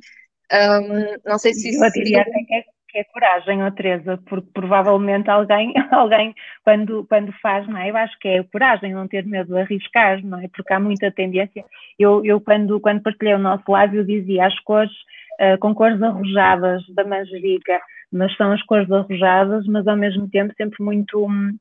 Um, 0.51 1.29
não 1.29 1.37
sei 1.37 1.53
se 1.53 1.69
isso. 1.69 1.83
Eu 1.83 1.91
diria 1.91 2.21
até 2.21 2.43
que 2.43 2.55
é, 2.55 2.63
que 2.89 2.97
é 2.97 3.03
coragem, 3.05 3.63
ó 3.63 3.71
Teresa, 3.71 4.19
porque 4.25 4.49
provavelmente 4.53 5.29
alguém, 5.29 5.73
alguém 5.91 6.33
quando, 6.63 7.05
quando 7.07 7.31
faz, 7.41 7.67
não 7.67 7.77
é? 7.77 7.89
Eu 7.89 7.97
acho 7.97 8.17
que 8.19 8.27
é 8.27 8.43
coragem, 8.43 8.93
não 8.93 9.07
ter 9.07 9.25
medo 9.25 9.53
de 9.53 9.61
arriscar, 9.61 10.23
não 10.25 10.39
é? 10.39 10.47
Porque 10.47 10.73
há 10.73 10.79
muita 10.79 11.11
tendência. 11.11 11.63
Eu, 11.97 12.25
eu 12.25 12.41
quando, 12.41 12.79
quando 12.79 13.03
partilhei 13.03 13.35
o 13.35 13.39
nosso 13.39 13.63
live, 13.71 13.97
eu 13.97 14.05
dizia 14.05 14.47
as 14.47 14.59
cores, 14.61 14.91
uh, 15.39 15.57
com 15.59 15.73
cores 15.75 16.01
arrojadas 16.01 16.83
da 16.95 17.03
manjerica, 17.03 17.79
mas 18.11 18.35
são 18.35 18.51
as 18.51 18.63
cores 18.63 18.91
arrojadas, 18.91 19.65
mas 19.67 19.87
ao 19.87 19.95
mesmo 19.95 20.27
tempo 20.29 20.53
sempre 20.57 20.83
muito. 20.83 21.25
Hum, 21.25 21.55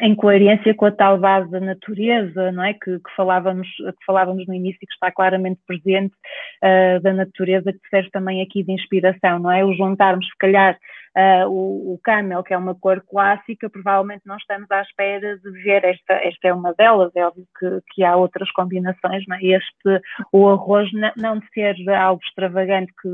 em 0.00 0.14
coerência 0.14 0.74
com 0.74 0.86
a 0.86 0.90
tal 0.90 1.18
base 1.18 1.50
da 1.50 1.60
natureza, 1.60 2.50
não 2.50 2.64
é? 2.64 2.74
Que, 2.74 2.98
que, 2.98 3.14
falávamos, 3.16 3.68
que 3.68 4.04
falávamos 4.04 4.46
no 4.46 4.54
início 4.54 4.78
e 4.82 4.86
que 4.86 4.92
está 4.92 5.12
claramente 5.12 5.60
presente 5.66 6.14
uh, 6.62 7.00
da 7.00 7.12
natureza, 7.12 7.72
que 7.72 7.88
serve 7.88 8.10
também 8.10 8.42
aqui 8.42 8.64
de 8.64 8.72
inspiração, 8.72 9.38
não 9.38 9.52
é? 9.52 9.64
O 9.64 9.72
juntarmos, 9.74 10.26
se 10.26 10.36
calhar, 10.36 10.76
uh, 11.16 11.48
o, 11.48 11.94
o 11.94 12.00
camel, 12.02 12.42
que 12.42 12.52
é 12.52 12.58
uma 12.58 12.74
cor 12.74 13.04
clássica, 13.08 13.70
provavelmente 13.70 14.22
não 14.26 14.36
estamos 14.36 14.68
à 14.70 14.82
espera 14.82 15.38
de 15.38 15.50
ver 15.62 15.84
esta, 15.84 16.14
esta 16.14 16.48
é 16.48 16.52
uma 16.52 16.74
delas, 16.74 17.12
é 17.14 17.24
óbvio 17.24 17.46
que, 17.58 17.80
que 17.92 18.04
há 18.04 18.16
outras 18.16 18.50
combinações, 18.50 19.24
não 19.28 19.36
é? 19.36 19.44
Este, 19.44 20.02
o 20.32 20.48
arroz 20.48 20.92
não, 20.92 21.12
não 21.16 21.38
de 21.38 21.46
ser 21.50 21.76
algo 21.90 22.20
extravagante 22.24 22.92
que 23.00 23.08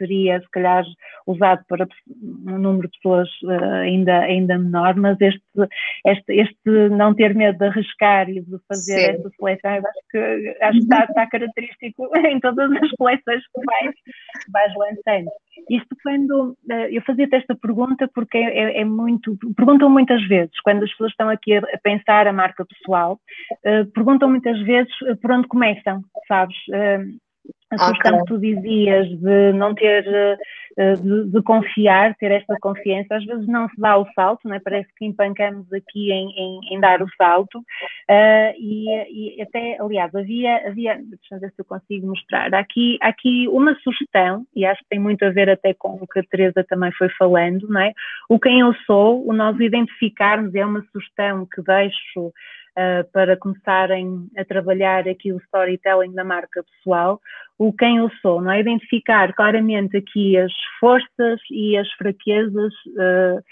seria, 0.00 0.40
se 0.40 0.50
calhar, 0.50 0.82
usado 1.26 1.62
para 1.68 1.86
um 2.46 2.58
número 2.58 2.88
de 2.88 2.96
pessoas 2.96 3.28
uh, 3.44 3.74
ainda, 3.82 4.20
ainda 4.20 4.58
menor, 4.58 4.96
mas 4.96 5.20
este, 5.20 5.42
este, 6.06 6.32
este 6.32 6.88
não 6.90 7.14
ter 7.14 7.34
medo 7.34 7.58
de 7.58 7.66
arriscar 7.66 8.28
e 8.30 8.40
de 8.40 8.58
fazer 8.66 8.98
Sim. 8.98 9.10
esta 9.10 9.30
seleção, 9.38 9.70
acho 9.72 10.00
que, 10.10 10.56
acho 10.62 10.78
que 10.78 10.84
está, 10.84 11.04
está, 11.04 11.26
característico 11.26 12.08
em 12.26 12.40
todas 12.40 12.72
as 12.72 12.90
coleções 12.92 13.42
que 13.46 13.66
vais, 13.66 13.94
vais 14.50 14.74
lançando. 14.74 15.30
Isto 15.68 15.94
quando, 16.02 16.56
uh, 16.70 16.88
eu 16.90 17.02
fazia-te 17.02 17.36
esta 17.36 17.54
pergunta 17.54 18.08
porque 18.14 18.38
é, 18.38 18.58
é, 18.58 18.80
é, 18.80 18.84
muito, 18.84 19.36
perguntam 19.54 19.90
muitas 19.90 20.26
vezes, 20.26 20.58
quando 20.62 20.84
as 20.84 20.90
pessoas 20.90 21.10
estão 21.10 21.28
aqui 21.28 21.54
a, 21.54 21.62
pensar 21.82 22.26
a 22.26 22.32
marca 22.32 22.64
pessoal, 22.64 23.20
uh, 23.66 23.86
perguntam 23.92 24.30
muitas 24.30 24.58
vezes 24.62 24.92
por 25.20 25.32
onde 25.32 25.46
começam, 25.48 26.02
sabes? 26.26 26.56
A 27.70 27.78
sugestão 27.78 28.14
okay. 28.14 28.20
que 28.20 28.26
tu 28.26 28.38
dizias 28.38 29.08
de 29.08 29.52
não 29.52 29.74
ter, 29.74 30.04
eh, 30.76 30.94
de, 30.94 31.30
de, 31.30 31.42
confiar, 31.42 32.14
ter 32.16 32.30
esta 32.30 32.56
confiança, 32.60 33.16
às 33.16 33.24
vezes 33.24 33.46
não 33.46 33.68
se 33.68 33.80
dá 33.80 33.98
o 33.98 34.06
salto, 34.12 34.40
não 34.44 34.54
é? 34.54 34.60
parece 34.60 34.88
que 34.96 35.04
empancamos 35.04 35.72
aqui 35.72 36.12
em, 36.12 36.30
em, 36.30 36.60
em 36.74 36.80
dar 36.80 37.02
o 37.02 37.08
salto, 37.16 37.58
uh, 37.58 38.54
e, 38.56 39.36
e, 39.36 39.42
até, 39.42 39.76
aliás, 39.80 40.14
havia, 40.14 40.68
havia, 40.68 40.94
deixa 40.96 41.34
eu 41.34 41.40
ver 41.40 41.50
se 41.50 41.60
eu 41.60 41.64
consigo 41.64 42.06
mostrar, 42.06 42.54
aqui, 42.54 42.98
aqui 43.02 43.48
uma 43.48 43.74
sugestão, 43.82 44.46
e 44.54 44.64
acho 44.64 44.80
que 44.82 44.88
tem 44.90 44.98
muito 44.98 45.24
a 45.24 45.30
ver 45.30 45.50
até 45.50 45.74
com 45.74 45.98
o 46.00 46.06
que 46.06 46.20
a 46.20 46.24
Teresa 46.24 46.64
também 46.68 46.92
foi 46.92 47.08
falando, 47.10 47.68
não 47.68 47.80
é? 47.80 47.92
O 48.28 48.38
quem 48.38 48.60
eu 48.60 48.72
sou, 48.86 49.26
o 49.26 49.32
nós 49.32 49.58
identificarmos, 49.58 50.54
é 50.54 50.64
uma 50.64 50.84
sugestão 50.92 51.46
que 51.52 51.62
deixo 51.62 52.32
uh, 52.76 53.10
para 53.12 53.36
começarem 53.36 54.28
a 54.36 54.44
trabalhar 54.44 55.08
aqui 55.08 55.32
o 55.32 55.38
storytelling 55.38 56.12
da 56.14 56.24
marca 56.24 56.62
pessoal, 56.62 57.20
o 57.58 57.72
quem 57.72 57.98
eu 57.98 58.10
sou, 58.22 58.40
não 58.40 58.50
é? 58.50 58.60
Identificar 58.60 59.32
claramente 59.34 59.96
aqui 59.96 60.36
as 60.36 60.52
forças 60.78 61.40
e 61.50 61.76
as 61.76 61.90
fraquezas 61.92 62.72
uh, 62.88 63.42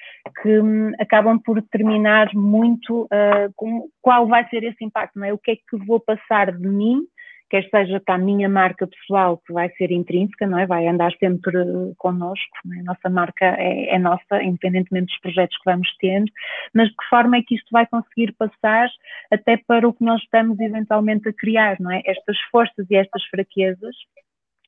que 0.42 0.60
um, 0.60 0.92
acabam 0.98 1.38
por 1.38 1.60
determinar 1.60 2.30
muito 2.34 3.02
uh, 3.04 3.52
com, 3.54 3.88
qual 4.00 4.26
vai 4.26 4.48
ser 4.48 4.64
esse 4.64 4.84
impacto, 4.84 5.18
não 5.18 5.26
é? 5.26 5.32
O 5.32 5.38
que 5.38 5.50
é 5.52 5.56
que 5.56 5.76
vou 5.86 6.00
passar 6.00 6.52
de 6.52 6.68
mim 6.68 7.02
quer 7.48 7.68
seja 7.70 8.00
para 8.00 8.14
a 8.14 8.18
minha 8.18 8.48
marca 8.48 8.86
pessoal, 8.86 9.38
que 9.38 9.52
vai 9.52 9.70
ser 9.70 9.90
intrínseca, 9.90 10.46
não 10.46 10.58
é? 10.58 10.66
vai 10.66 10.86
andar 10.86 11.12
sempre 11.18 11.56
eh, 11.56 11.92
connosco, 11.96 12.56
é? 12.74 12.80
a 12.80 12.82
nossa 12.84 13.08
marca 13.08 13.44
é, 13.44 13.94
é, 13.94 13.98
nossa, 13.98 14.42
independentemente 14.42 15.06
dos 15.06 15.20
projetos 15.20 15.56
que 15.56 15.70
vamos 15.70 15.88
tendo, 15.98 16.30
mas 16.74 16.88
de 16.88 16.96
que 16.96 17.08
forma 17.08 17.36
é 17.36 17.42
que 17.42 17.54
isto 17.54 17.68
vai 17.70 17.86
conseguir 17.86 18.34
passar 18.38 18.88
até 19.30 19.56
para 19.56 19.88
o 19.88 19.92
que 19.92 20.04
nós 20.04 20.20
estamos 20.22 20.58
eventualmente 20.60 21.28
a 21.28 21.32
criar, 21.32 21.76
não 21.80 21.90
é? 21.90 22.02
Estas 22.04 22.38
forças 22.50 22.86
e 22.90 22.96
estas 22.96 23.24
fraquezas, 23.24 23.96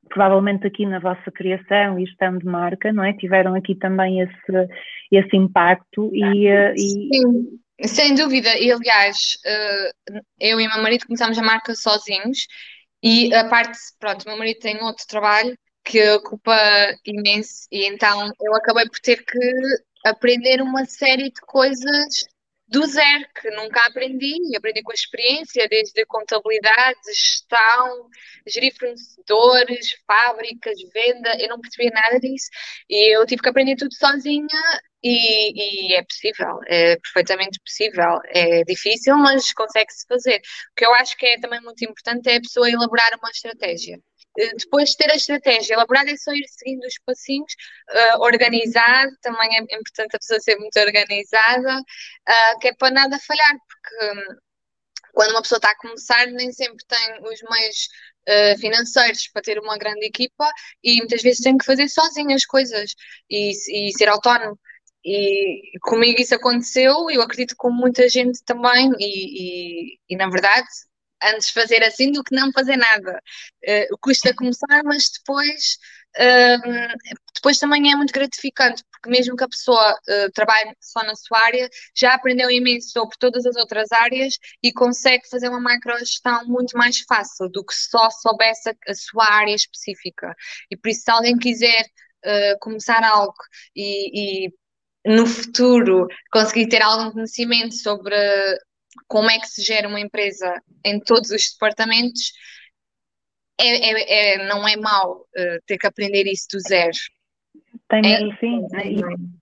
provavelmente 0.08 0.66
aqui 0.66 0.86
na 0.86 0.98
vossa 0.98 1.30
criação 1.30 1.98
e 1.98 2.06
gestão 2.06 2.36
de 2.38 2.44
marca, 2.44 2.92
não 2.92 3.04
é? 3.04 3.12
Tiveram 3.12 3.54
aqui 3.54 3.74
também 3.74 4.20
esse, 4.20 4.68
esse 5.12 5.36
impacto 5.36 6.10
e, 6.14 6.46
eh, 6.46 6.74
e... 6.76 7.60
Sem 7.86 8.14
dúvida, 8.14 8.58
e 8.58 8.70
aliás, 8.70 9.38
eh, 9.44 9.90
eu 10.38 10.60
e 10.60 10.68
meu 10.68 10.82
marido 10.82 11.06
começámos 11.06 11.38
a 11.38 11.42
marca 11.42 11.74
sozinhos 11.74 12.46
e 13.02 13.32
a 13.34 13.48
parte, 13.48 13.78
pronto, 13.98 14.26
meu 14.28 14.36
marido 14.36 14.60
tem 14.60 14.82
outro 14.82 15.06
trabalho 15.06 15.56
que 15.84 16.10
ocupa 16.10 16.54
imenso 17.06 17.66
e 17.72 17.86
então 17.86 18.30
eu 18.40 18.54
acabei 18.54 18.86
por 18.86 19.00
ter 19.00 19.24
que 19.24 19.38
aprender 20.04 20.60
uma 20.62 20.84
série 20.84 21.30
de 21.30 21.40
coisas 21.46 22.24
do 22.70 22.86
zero, 22.86 23.26
que 23.40 23.50
nunca 23.50 23.84
aprendi, 23.86 24.56
aprendi 24.56 24.82
com 24.82 24.92
a 24.92 24.94
experiência, 24.94 25.68
desde 25.68 26.06
contabilidade, 26.06 26.98
gestão, 27.08 28.08
gerir 28.46 28.72
fornecedores, 28.78 29.92
fábricas, 30.06 30.78
venda, 30.94 31.36
eu 31.40 31.48
não 31.48 31.60
percebia 31.60 31.90
nada 31.90 32.20
disso, 32.20 32.48
e 32.88 33.16
eu 33.16 33.26
tive 33.26 33.42
que 33.42 33.48
aprender 33.48 33.76
tudo 33.76 33.92
sozinha, 33.94 34.46
e, 35.02 35.90
e 35.90 35.94
é 35.94 36.02
possível, 36.04 36.60
é 36.68 36.96
perfeitamente 36.96 37.58
possível, 37.60 38.20
é 38.26 38.62
difícil, 38.64 39.16
mas 39.16 39.52
consegue-se 39.52 40.06
fazer. 40.06 40.36
O 40.36 40.74
que 40.76 40.86
eu 40.86 40.94
acho 40.94 41.16
que 41.16 41.26
é 41.26 41.40
também 41.40 41.60
muito 41.62 41.84
importante 41.84 42.28
é 42.28 42.36
a 42.36 42.40
pessoa 42.40 42.70
elaborar 42.70 43.10
uma 43.20 43.30
estratégia 43.30 43.98
depois 44.36 44.90
de 44.90 44.96
ter 44.96 45.10
a 45.10 45.16
estratégia 45.16 45.74
elaborada, 45.74 46.10
é 46.10 46.16
só 46.16 46.32
ir 46.32 46.46
seguindo 46.48 46.84
os 46.84 46.98
passinhos, 47.04 47.52
uh, 47.90 48.20
organizado, 48.20 49.10
também 49.22 49.56
é 49.56 49.60
importante 49.62 50.16
a 50.16 50.18
pessoa 50.18 50.40
ser 50.40 50.56
muito 50.56 50.78
organizada, 50.78 51.78
uh, 51.78 52.58
que 52.60 52.68
é 52.68 52.74
para 52.74 52.92
nada 52.92 53.18
falhar, 53.18 53.56
porque 53.68 54.04
um, 54.06 54.36
quando 55.12 55.30
uma 55.32 55.42
pessoa 55.42 55.58
está 55.58 55.70
a 55.70 55.76
começar, 55.76 56.26
nem 56.28 56.52
sempre 56.52 56.84
tem 56.86 57.20
os 57.22 57.40
meios 57.50 57.88
uh, 58.28 58.58
financeiros 58.60 59.28
para 59.32 59.42
ter 59.42 59.58
uma 59.58 59.76
grande 59.76 60.06
equipa 60.06 60.50
e 60.82 60.98
muitas 60.98 61.22
vezes 61.22 61.42
tem 61.42 61.58
que 61.58 61.64
fazer 61.64 61.88
sozinho 61.88 62.34
as 62.34 62.44
coisas 62.44 62.94
e, 63.28 63.50
e 63.50 63.92
ser 63.92 64.08
autónomo. 64.08 64.58
E 65.04 65.78
comigo 65.82 66.20
isso 66.20 66.34
aconteceu, 66.34 67.10
eu 67.10 67.22
acredito 67.22 67.54
com 67.56 67.70
muita 67.70 68.06
gente 68.08 68.44
também, 68.44 68.92
e, 68.98 69.94
e, 69.94 69.98
e 70.10 70.16
na 70.16 70.28
verdade 70.28 70.68
antes 71.22 71.50
fazer 71.50 71.82
assim 71.82 72.12
do 72.12 72.22
que 72.22 72.34
não 72.34 72.52
fazer 72.52 72.76
nada. 72.76 73.20
Uh, 73.64 73.98
custa 74.00 74.34
começar, 74.34 74.82
mas 74.84 75.10
depois, 75.18 75.78
uh, 76.16 76.96
depois 77.34 77.58
também 77.58 77.92
é 77.92 77.96
muito 77.96 78.12
gratificante, 78.12 78.82
porque 78.90 79.10
mesmo 79.10 79.36
que 79.36 79.44
a 79.44 79.48
pessoa 79.48 79.92
uh, 79.92 80.32
trabalhe 80.34 80.74
só 80.80 81.02
na 81.04 81.14
sua 81.14 81.38
área, 81.46 81.68
já 81.94 82.14
aprendeu 82.14 82.50
imenso 82.50 82.90
sobre 82.90 83.16
todas 83.18 83.46
as 83.46 83.56
outras 83.56 83.90
áreas 83.92 84.34
e 84.62 84.72
consegue 84.72 85.28
fazer 85.28 85.48
uma 85.48 85.60
microgestão 85.60 86.44
muito 86.46 86.76
mais 86.76 87.00
fácil 87.00 87.48
do 87.50 87.64
que 87.64 87.74
só 87.74 88.10
soubesse 88.10 88.70
a, 88.70 88.74
a 88.88 88.94
sua 88.94 89.30
área 89.32 89.54
específica. 89.54 90.34
E 90.70 90.76
por 90.76 90.88
isso, 90.90 91.02
se 91.02 91.10
alguém 91.10 91.36
quiser 91.36 91.84
uh, 92.24 92.58
começar 92.60 93.02
algo 93.04 93.34
e, 93.74 94.46
e 94.46 94.52
no 95.04 95.26
futuro 95.26 96.06
conseguir 96.30 96.68
ter 96.68 96.82
algum 96.82 97.10
conhecimento 97.10 97.74
sobre 97.74 98.14
como 99.06 99.30
é 99.30 99.38
que 99.38 99.46
se 99.46 99.62
gera 99.62 99.88
uma 99.88 100.00
empresa 100.00 100.60
em 100.84 101.00
todos 101.00 101.30
os 101.30 101.52
departamentos, 101.52 102.32
é, 103.60 103.66
é, 103.66 104.34
é 104.34 104.48
não 104.48 104.66
é 104.66 104.76
mau 104.76 105.20
uh, 105.20 105.60
ter 105.66 105.78
que 105.78 105.86
aprender 105.86 106.26
isso 106.26 106.46
do 106.52 106.60
zero. 106.60 106.96
Tem, 107.88 108.00
é, 108.04 108.18
sim, 108.36 108.66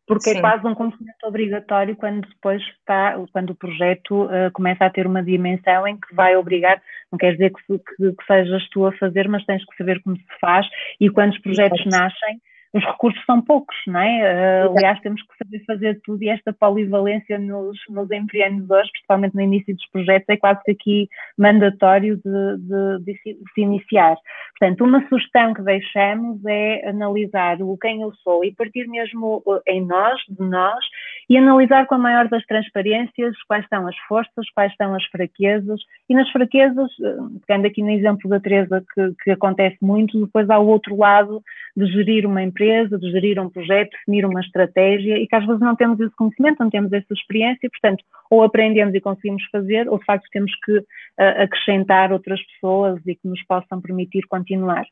porque 0.07 0.31
é 0.31 0.33
sim. 0.33 0.39
é 0.39 0.41
quase 0.41 0.67
um 0.67 0.75
conhecimento 0.75 1.23
obrigatório 1.25 1.95
quando 1.97 2.27
depois 2.27 2.63
está, 2.63 3.15
quando 3.33 3.51
o 3.51 3.55
projeto 3.55 4.25
uh, 4.25 4.51
começa 4.53 4.85
a 4.85 4.91
ter 4.91 5.07
uma 5.07 5.23
dimensão 5.23 5.87
em 5.87 5.99
que 5.99 6.15
vai 6.15 6.35
obrigar, 6.37 6.83
não 7.13 7.19
quer 7.19 7.33
dizer 7.33 7.53
que, 7.53 7.79
que, 7.79 8.13
que, 8.13 8.27
sejas 8.27 8.67
tu 8.71 8.87
a 8.87 8.93
fazer, 8.93 9.29
mas 9.29 9.45
tens 9.45 9.65
que 9.65 9.77
saber 9.77 10.03
como 10.03 10.17
se 10.17 10.39
faz 10.41 10.67
e 10.99 11.11
quando 11.11 11.33
os 11.33 11.41
projetos 11.41 11.85
nascem, 11.87 12.41
os 12.75 12.85
recursos 12.85 13.23
são 13.25 13.41
poucos, 13.41 13.77
não 13.87 14.01
é? 14.01 14.67
Uh, 14.67 14.77
aliás, 14.77 15.01
temos 15.01 15.23
que 15.23 15.39
saber 15.39 15.65
fazer 15.65 16.01
tudo 16.05 16.23
e 16.23 16.29
esta 16.29 16.53
polivalência 16.53 17.39
nos, 17.39 17.79
nos 17.89 18.11
empreendedores, 18.11 18.91
principalmente 18.93 19.35
no 19.35 19.41
início 19.41 19.75
dos 19.75 19.87
projetos, 19.91 20.29
é 20.29 20.37
quase 20.37 20.63
que 20.65 20.73
aqui 20.73 21.09
mandatório 21.39 22.17
de, 22.17 22.57
de, 22.59 23.05
de, 23.05 23.19
se 23.55 23.61
iniciar. 23.61 24.17
Portanto, 24.59 24.85
uma 24.85 25.07
sugestão 25.09 25.55
que 25.55 25.63
deixamos 25.63 26.45
é 26.47 26.89
analisar 26.89 27.63
o 27.63 27.77
quem 27.79 28.03
eu 28.03 28.13
sou 28.23 28.45
e 28.45 28.55
partir 28.55 28.87
mesmo 28.89 29.43
em 29.67 29.87
nós, 29.87 30.21
de 30.29 30.45
nós, 30.45 30.85
e 31.29 31.37
analisar 31.39 31.87
com 31.87 31.95
a 31.95 31.99
maior 31.99 32.29
das 32.29 32.45
transparências 32.47 33.35
quais 33.47 33.67
são 33.69 33.87
as 33.87 33.97
forças, 34.09 34.51
quais 34.55 34.75
são 34.77 34.95
as 34.95 35.05
fraquezas, 35.07 35.81
e 36.09 36.15
nas 36.15 36.31
fraquezas, 36.31 36.91
eh, 37.03 37.17
pegando 37.47 37.67
aqui 37.67 37.83
no 37.83 37.91
exemplo 37.91 38.29
da 38.29 38.41
Teresa, 38.41 38.85
que, 38.95 39.13
que 39.23 39.31
acontece 39.31 39.77
muito, 39.81 40.25
depois 40.25 40.49
há 40.51 40.59
o 40.59 40.67
outro 40.67 40.97
lado 40.97 41.43
de 41.79 41.87
gerir 41.93 42.27
uma 42.27 42.43
empresa 42.43 42.99
de 42.99 43.09
gerir 43.13 43.41
um 43.41 43.49
projeto, 43.49 43.91
definir 43.93 44.27
uma 44.27 44.41
estratégia 44.41 45.17
e 45.17 45.29
que 45.29 45.37
às 45.37 45.47
vezes 45.47 45.61
não 45.61 45.77
temos 45.77 46.01
esse 46.01 46.15
conhecimento, 46.17 46.59
não 46.59 46.71
temos 46.71 46.93
essa 46.93 47.15
experiência, 47.15 47.71
portanto, 47.71 48.03
ou 48.29 48.43
aprendemos 48.43 48.93
e 48.95 49.01
conseguimos 49.01 49.45
fazer, 49.53 49.89
ou 49.89 49.99
de 49.99 50.05
facto 50.05 50.27
temos 50.33 50.51
que 50.65 50.79
uh, 50.79 50.85
acrescentar 51.19 52.13
outras 52.13 52.41
pessoas 52.47 53.01
e 53.07 53.15
que 53.15 53.29
nos 53.29 53.41
possam 53.45 53.81
permitir 53.81 54.27
continuar. 54.27 54.85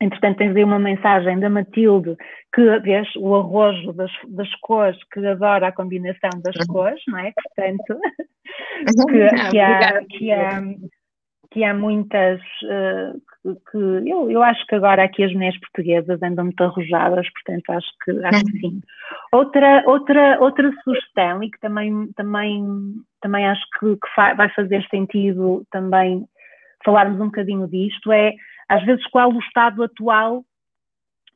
Entretanto, 0.00 0.38
tens 0.38 0.54
aí 0.56 0.64
uma 0.64 0.80
mensagem 0.80 1.38
da 1.38 1.48
Matilde, 1.48 2.16
que 2.52 2.80
vês 2.80 3.08
o 3.16 3.34
arrojo 3.36 3.92
das, 3.92 4.10
das 4.28 4.52
cores, 4.56 4.98
que 5.12 5.24
adora 5.24 5.68
a 5.68 5.72
combinação 5.72 6.30
das 6.42 6.66
cores, 6.66 7.00
não 7.06 7.18
é? 7.18 7.32
Portanto, 7.32 8.00
que, 9.08 9.50
que, 9.50 9.60
há, 9.60 10.04
que, 10.04 10.32
há, 10.32 10.62
que 11.52 11.64
há 11.64 11.72
muitas 11.72 12.40
uh, 12.40 13.22
que, 13.70 13.76
eu, 13.76 14.30
eu 14.30 14.42
acho 14.42 14.66
que 14.66 14.74
agora 14.74 15.04
aqui 15.04 15.22
as 15.22 15.32
mulheres 15.32 15.58
portuguesas 15.60 16.22
andam 16.22 16.44
muito 16.44 16.62
arrojadas, 16.62 17.26
portanto 17.32 17.70
acho 17.70 17.88
que, 18.04 18.10
acho 18.24 18.44
que 18.44 18.58
sim. 18.58 18.80
Outra, 19.32 19.82
outra, 19.86 20.38
outra 20.40 20.72
sugestão 20.82 21.42
e 21.42 21.50
que 21.50 21.60
também, 21.60 22.10
também, 22.16 22.64
também 23.20 23.46
acho 23.46 23.62
que, 23.78 23.96
que 23.96 24.14
fa 24.14 24.34
vai 24.34 24.48
fazer 24.50 24.86
sentido 24.88 25.64
também 25.70 26.24
falarmos 26.84 27.20
um 27.20 27.26
bocadinho 27.26 27.66
disto 27.68 28.12
é 28.12 28.32
às 28.68 28.84
vezes 28.84 29.06
qual 29.08 29.32
o 29.32 29.38
estado 29.38 29.82
atual 29.82 30.44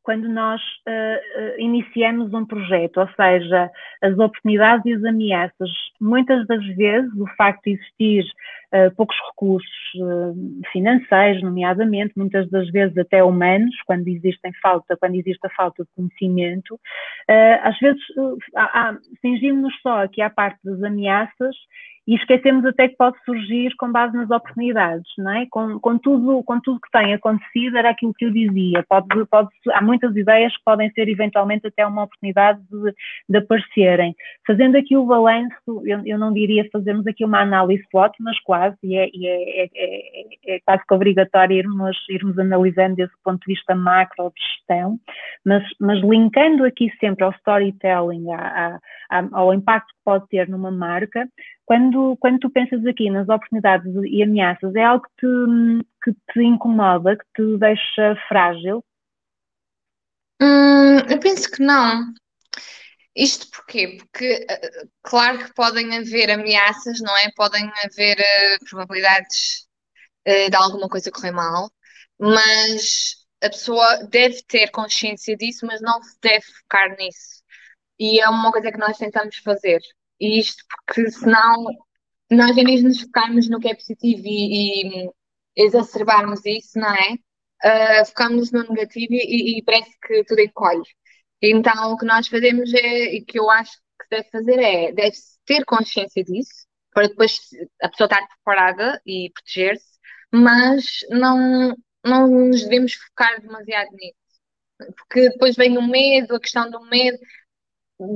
quando 0.03 0.29
nós 0.29 0.61
uh, 0.89 0.93
uh, 1.41 1.61
iniciamos 1.61 2.33
um 2.33 2.45
projeto, 2.45 2.99
ou 3.01 3.09
seja, 3.15 3.71
as 4.03 4.19
oportunidades 4.19 4.85
e 4.87 4.95
as 4.95 5.05
ameaças. 5.05 5.71
Muitas 6.01 6.47
das 6.47 6.65
vezes, 6.75 7.13
o 7.15 7.27
facto 7.37 7.65
de 7.65 7.73
existir 7.73 8.25
uh, 8.73 8.95
poucos 8.97 9.17
recursos 9.31 9.71
financeiros, 10.73 11.43
nomeadamente, 11.43 12.13
muitas 12.17 12.49
das 12.51 12.71
vezes 12.71 12.97
até 12.97 13.23
humanos, 13.23 13.75
quando 13.87 14.07
existem 14.09 14.53
falta, 14.63 14.97
quando 14.97 15.17
existe 15.17 15.45
a 15.47 15.51
falta 15.51 15.83
de 15.83 15.91
conhecimento, 15.97 16.79
às 17.63 17.79
vezes 17.79 18.01
cingimos-nos 19.21 19.75
só 19.83 20.05
aqui 20.05 20.23
à 20.23 20.31
parte 20.31 20.59
das 20.65 20.83
ameaças 20.83 21.57
e 22.11 22.17
esquecemos 22.17 22.65
até 22.65 22.89
que 22.89 22.97
pode 22.97 23.17
surgir 23.25 23.73
com 23.77 23.93
base 23.93 24.17
nas 24.17 24.29
oportunidades, 24.31 25.09
não 25.17 25.31
é? 25.33 25.47
Com, 25.49 25.79
com, 25.79 25.97
tudo, 25.97 26.43
com 26.43 26.59
tudo 26.61 26.81
que 26.81 26.91
tem 26.91 27.15
acontecido, 27.15 27.77
era 27.77 27.91
aquilo 27.91 28.13
que 28.13 28.25
eu 28.25 28.33
dizia. 28.33 28.85
Pode, 28.89 29.07
pode, 29.27 29.49
há 29.73 29.81
muitas 29.81 30.17
ideias 30.17 30.53
que 30.57 30.65
podem 30.65 30.91
ser 30.91 31.09
eventualmente 31.09 31.69
até 31.69 31.87
uma 31.87 32.03
oportunidade 32.03 32.61
de, 32.69 32.95
de 33.29 33.39
aparecerem. 33.39 34.13
Fazendo 34.45 34.77
aqui 34.77 34.97
o 34.97 35.07
balanço, 35.07 35.83
eu, 35.85 36.03
eu, 36.05 36.19
não 36.19 36.33
diria 36.33 36.69
fazermos 36.73 37.07
aqui 37.07 37.25
uma 37.25 37.43
análise 37.43 37.85
SWOT, 37.91 38.17
mas 38.19 38.41
quase, 38.41 38.60
e 38.83 38.97
é, 38.97 39.09
e 39.13 39.27
é, 39.27 39.65
é, 39.65 39.69
é, 39.75 40.57
é 40.57 40.61
quase 40.65 40.83
que 40.87 40.95
obrigatório 40.95 41.57
irmos, 41.57 41.97
irmos 42.09 42.39
analisando 42.39 42.97
desse 42.97 43.15
ponto 43.25 43.41
de 43.41 43.55
vista 43.55 43.75
macro 43.75 44.33
de 44.35 44.43
gestão, 44.43 44.99
mas, 45.45 45.63
mas 45.81 46.01
linkando 46.03 46.65
aqui 46.65 46.91
sempre 46.99 47.25
ao 47.25 47.33
storytelling, 47.33 48.31
à, 48.33 48.79
à, 49.11 49.29
ao 49.33 49.55
impacto 49.55 49.89
que 49.89 50.01
pode 50.05 50.29
ter 50.29 50.49
numa 50.49 50.71
marca, 50.71 51.29
quando, 51.65 52.17
quando 52.21 52.39
tu 52.41 52.51
pensas 52.51 52.85
aqui 52.87 53.11
nas 53.11 53.29
oportunidades 53.29 53.93
e 54.05 54.23
ameaças, 54.23 54.75
é 54.75 54.85
algo 54.85 55.05
que 55.05 55.27
te, 55.27 55.87
que 56.05 56.13
te 56.33 56.43
incomoda, 56.43 57.17
que 57.17 57.25
te 57.37 57.59
deixa 57.59 58.17
frágil? 58.29 58.85
Hum, 60.43 60.99
eu 61.09 61.21
penso 61.21 61.51
que 61.51 61.63
não. 61.63 62.13
Isto 63.21 63.51
porquê? 63.51 63.99
Porque, 63.99 64.47
eh, 64.49 64.87
claro 65.03 65.39
que 65.45 65.55
podem 65.55 65.95
haver 65.99 66.31
ameaças, 66.31 67.01
não 67.01 67.15
é? 67.19 67.31
Podem 67.37 67.71
haver 67.85 68.19
uh, 68.19 68.65
probabilidades 68.65 69.67
uh, 70.27 70.51
de 70.51 70.57
alguma 70.57 70.89
coisa 70.89 71.11
correr 71.11 71.33
mal, 71.33 71.71
mas 72.19 73.17
a 73.43 73.51
pessoa 73.51 74.05
deve 74.09 74.43
ter 74.45 74.71
consciência 74.71 75.37
disso, 75.37 75.67
mas 75.67 75.83
não 75.83 76.03
se 76.03 76.17
deve 76.23 76.45
focar 76.47 76.97
nisso. 76.97 77.43
E 77.99 78.21
é 78.21 78.29
uma 78.29 78.53
coisa 78.53 78.73
que 78.73 78.79
nós 78.79 78.97
tentamos 78.99 79.37
fazer. 79.39 79.81
E 80.21 80.41
isto 80.41 80.65
porque 80.87 81.11
senão 81.11 81.65
nós 82.31 82.57
em 82.57 82.65
vez 82.65 82.81
de 82.81 82.87
nos 82.89 83.01
focarmos 83.03 83.49
no 83.51 83.61
que 83.61 83.69
é 83.69 83.75
positivo 83.75 84.23
e, 84.25 85.07
e 85.07 85.11
exacerbarmos 85.57 86.41
isso, 86.47 86.79
não 86.79 86.95
é? 86.95 87.15
Uh, 87.63 88.07
focamos 88.07 88.51
no 88.53 88.63
negativo 88.63 89.13
e, 89.13 89.59
e, 89.59 89.63
parece 89.65 89.91
que 90.03 90.25
tudo 90.25 90.41
encolhe. 90.41 90.83
Então 91.43 91.93
o 91.93 91.97
que 91.97 92.05
nós 92.07 92.29
fazemos 92.29 92.73
é, 92.75 93.15
e 93.17 93.25
que 93.25 93.39
eu 93.39 93.51
acho 93.51 93.73
que 93.73 94.07
deve 94.11 94.31
fazer 94.31 94.59
é, 94.61 94.93
deve 94.93 95.17
ter 95.47 95.65
consciência 95.65 96.23
disso, 96.25 96.67
para 96.93 97.09
depois 97.09 97.39
a 97.83 97.89
pessoa 97.89 98.07
estar 98.07 98.27
preparada 98.27 99.01
e 99.07 99.31
proteger-se, 99.33 99.99
mas 100.33 101.01
não, 101.11 101.75
não 102.05 102.29
nos 102.29 102.63
devemos 102.63 102.95
focar 102.95 103.41
demasiado 103.41 103.91
nisso. 103.93 104.17
Porque 104.97 105.31
depois 105.31 105.57
vem 105.57 105.77
o 105.79 105.83
medo, 105.87 106.35
a 106.37 106.41
questão 106.41 106.71
do 106.71 106.81
medo, 106.87 107.19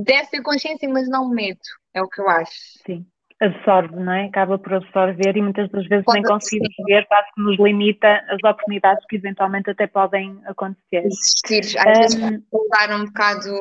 deve 0.03 0.29
ter 0.29 0.41
consciência, 0.41 0.89
mas 0.89 1.07
não 1.07 1.29
medo. 1.29 1.59
É 1.93 2.01
o 2.01 2.09
que 2.09 2.21
eu 2.21 2.29
acho. 2.29 2.51
Sim. 2.85 3.05
Absorve, 3.41 3.95
não 3.97 4.13
é? 4.13 4.25
Acaba 4.25 4.57
por 4.57 4.75
absorver 4.75 5.35
e 5.35 5.41
muitas 5.41 5.69
das 5.69 5.85
vezes 5.87 6.05
Pode 6.05 6.21
nem 6.21 6.23
conseguimos 6.23 6.73
ver, 6.85 7.05
quase 7.05 7.27
que 7.33 7.41
nos 7.41 7.59
limita 7.59 8.23
as 8.29 8.37
oportunidades 8.37 9.05
que 9.09 9.17
eventualmente 9.17 9.69
até 9.69 9.87
podem 9.87 10.39
acontecer. 10.45 11.05
Existir, 11.05 11.77
às 11.79 11.97
um, 11.97 12.01
vezes 12.01 12.15
um 12.23 13.05
bocado, 13.05 13.51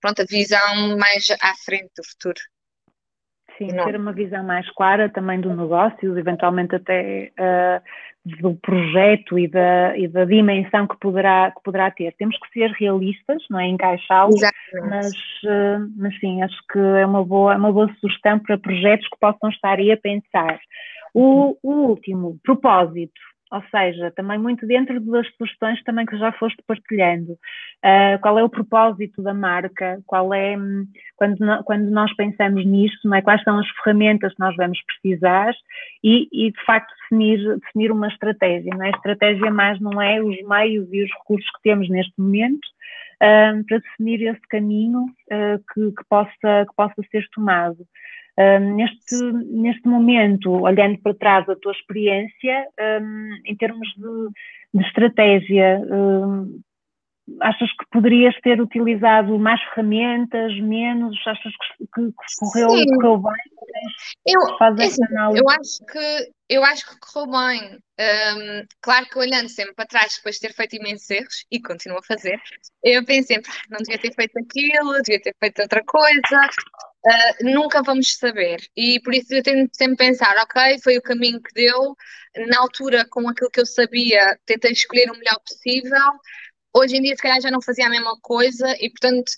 pronto, 0.00 0.22
a 0.22 0.24
visão 0.28 0.98
mais 0.98 1.28
à 1.40 1.54
frente 1.64 1.92
do 1.96 2.04
futuro. 2.04 2.40
Sim, 3.56 3.68
não. 3.68 3.84
ter 3.84 3.96
uma 3.96 4.12
visão 4.12 4.42
mais 4.42 4.68
clara 4.72 5.08
também 5.08 5.40
do 5.40 5.54
negócio, 5.54 6.18
eventualmente 6.18 6.74
até 6.74 7.30
uh, 7.38 7.82
do 8.24 8.54
projeto 8.54 9.38
e 9.38 9.46
da, 9.46 9.96
e 9.98 10.08
da 10.08 10.24
dimensão 10.24 10.86
que 10.86 10.96
poderá, 10.98 11.50
que 11.50 11.62
poderá 11.62 11.90
ter. 11.90 12.14
Temos 12.18 12.36
que 12.38 12.58
ser 12.58 12.70
realistas, 12.70 13.42
não 13.50 13.60
é 13.60 13.66
encaixá-lo, 13.66 14.34
mas, 14.88 15.12
uh, 15.44 15.92
mas 15.96 16.18
sim, 16.18 16.42
acho 16.42 16.56
que 16.72 16.78
é 16.78 17.06
uma 17.06 17.24
boa, 17.24 17.54
uma 17.56 17.72
boa 17.72 17.92
sugestão 18.00 18.38
para 18.38 18.56
projetos 18.56 19.06
que 19.08 19.18
possam 19.20 19.50
estar 19.50 19.78
aí 19.78 19.92
a 19.92 19.96
pensar. 19.96 20.58
O, 21.12 21.56
o 21.62 21.88
último, 21.88 22.38
propósito 22.42 23.20
ou 23.54 23.62
seja, 23.70 24.10
também 24.10 24.36
muito 24.36 24.66
dentro 24.66 24.98
das 25.00 25.26
sugestões 25.36 25.80
também 25.84 26.04
que 26.04 26.18
já 26.18 26.32
foste 26.32 26.60
partilhando. 26.66 27.34
Uh, 27.84 28.18
qual 28.20 28.36
é 28.36 28.42
o 28.42 28.48
propósito 28.48 29.22
da 29.22 29.32
marca? 29.32 30.00
Qual 30.06 30.34
é, 30.34 30.56
quando, 31.16 31.38
no, 31.38 31.62
quando 31.62 31.88
nós 31.90 32.12
pensamos 32.16 32.66
nisto, 32.66 33.08
não 33.08 33.16
é? 33.16 33.22
quais 33.22 33.40
são 33.44 33.56
as 33.60 33.68
ferramentas 33.76 34.34
que 34.34 34.40
nós 34.40 34.56
vamos 34.56 34.80
precisar 34.82 35.52
e, 36.02 36.28
e 36.32 36.50
de 36.50 36.64
facto 36.64 36.92
definir, 37.02 37.38
definir 37.60 37.92
uma 37.92 38.08
estratégia. 38.08 38.72
Não 38.74 38.84
é? 38.84 38.88
A 38.88 38.96
estratégia 38.96 39.50
mais 39.52 39.80
não 39.80 40.02
é 40.02 40.20
os 40.20 40.36
meios 40.48 40.88
e 40.92 41.04
os 41.04 41.10
recursos 41.12 41.48
que 41.52 41.62
temos 41.62 41.88
neste 41.88 42.12
momento, 42.18 42.66
Uh, 43.22 43.64
para 43.66 43.78
definir 43.78 44.22
esse 44.22 44.42
caminho 44.50 45.04
uh, 45.04 45.58
que, 45.72 45.92
que, 45.92 46.04
possa, 46.10 46.66
que 46.68 46.74
possa 46.76 47.00
ser 47.10 47.24
tomado. 47.32 47.78
Um, 48.36 48.74
neste, 48.74 49.14
neste 49.52 49.86
momento, 49.86 50.50
olhando 50.50 50.98
para 50.98 51.14
trás 51.14 51.48
a 51.48 51.54
tua 51.54 51.72
experiência, 51.72 52.66
um, 53.00 53.40
em 53.44 53.56
termos 53.56 53.88
de, 53.96 54.78
de 54.78 54.86
estratégia, 54.86 55.80
um, 55.88 56.60
achas 57.40 57.70
que 57.70 57.86
poderias 57.90 58.34
ter 58.42 58.60
utilizado 58.60 59.38
mais 59.38 59.62
ferramentas, 59.70 60.52
menos? 60.60 61.16
Achas 61.26 61.52
que, 61.52 61.86
que, 61.86 62.06
que 62.06 62.36
correu, 62.38 62.68
correu 62.68 63.18
bem? 63.18 63.32
Eu, 64.26 64.40
é 64.78 64.84
assim, 64.84 65.02
eu 65.36 65.48
acho 65.48 65.84
que 65.86 66.32
eu 66.48 66.64
acho 66.64 66.86
que 66.86 67.00
correu 67.00 67.30
bem. 67.30 67.78
Um, 67.98 68.66
claro 68.82 69.06
que 69.06 69.18
olhando 69.18 69.48
sempre 69.48 69.74
para 69.74 69.86
trás, 69.86 70.16
depois 70.16 70.36
de 70.36 70.42
ter 70.42 70.54
feito 70.54 70.76
imensos 70.76 71.08
erros, 71.08 71.46
e 71.50 71.60
continuo 71.60 71.98
a 71.98 72.02
fazer, 72.02 72.38
eu 72.82 73.04
pensei 73.04 73.36
sempre, 73.36 73.50
não 73.70 73.78
devia 73.78 73.98
ter 73.98 74.14
feito 74.14 74.38
aquilo, 74.38 75.02
devia 75.02 75.22
ter 75.22 75.34
feito 75.40 75.62
outra 75.62 75.82
coisa, 75.84 76.50
uh, 77.06 77.44
nunca 77.44 77.82
vamos 77.82 78.16
saber. 78.16 78.60
E 78.76 79.00
por 79.00 79.14
isso 79.14 79.34
eu 79.34 79.42
tento 79.42 79.74
sempre 79.76 79.96
pensar, 79.96 80.36
ok, 80.38 80.78
foi 80.82 80.98
o 80.98 81.02
caminho 81.02 81.40
que 81.42 81.52
deu, 81.54 81.96
na 82.48 82.60
altura, 82.60 83.06
com 83.08 83.28
aquilo 83.28 83.50
que 83.50 83.60
eu 83.60 83.66
sabia, 83.66 84.38
tentei 84.44 84.72
escolher 84.72 85.10
o 85.10 85.18
melhor 85.18 85.38
possível. 85.46 86.12
Hoje 86.76 86.96
em 86.96 87.02
dia, 87.02 87.14
se 87.16 87.22
calhar, 87.22 87.40
já 87.40 87.50
não 87.50 87.62
fazia 87.62 87.86
a 87.86 87.90
mesma 87.90 88.18
coisa 88.20 88.74
e, 88.80 88.90
portanto, 88.90 89.32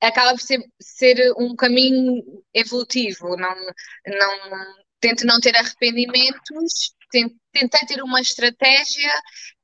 acaba 0.00 0.30
por 0.32 0.40
ser, 0.40 0.60
ser 0.80 1.32
um 1.36 1.56
caminho 1.56 2.22
evolutivo. 2.54 3.36
Não, 3.36 3.54
não, 4.06 4.66
tento 5.00 5.26
não 5.26 5.40
ter 5.40 5.56
arrependimentos, 5.56 6.94
tentei 7.10 7.86
ter 7.86 8.02
uma 8.02 8.20
estratégia, 8.20 9.10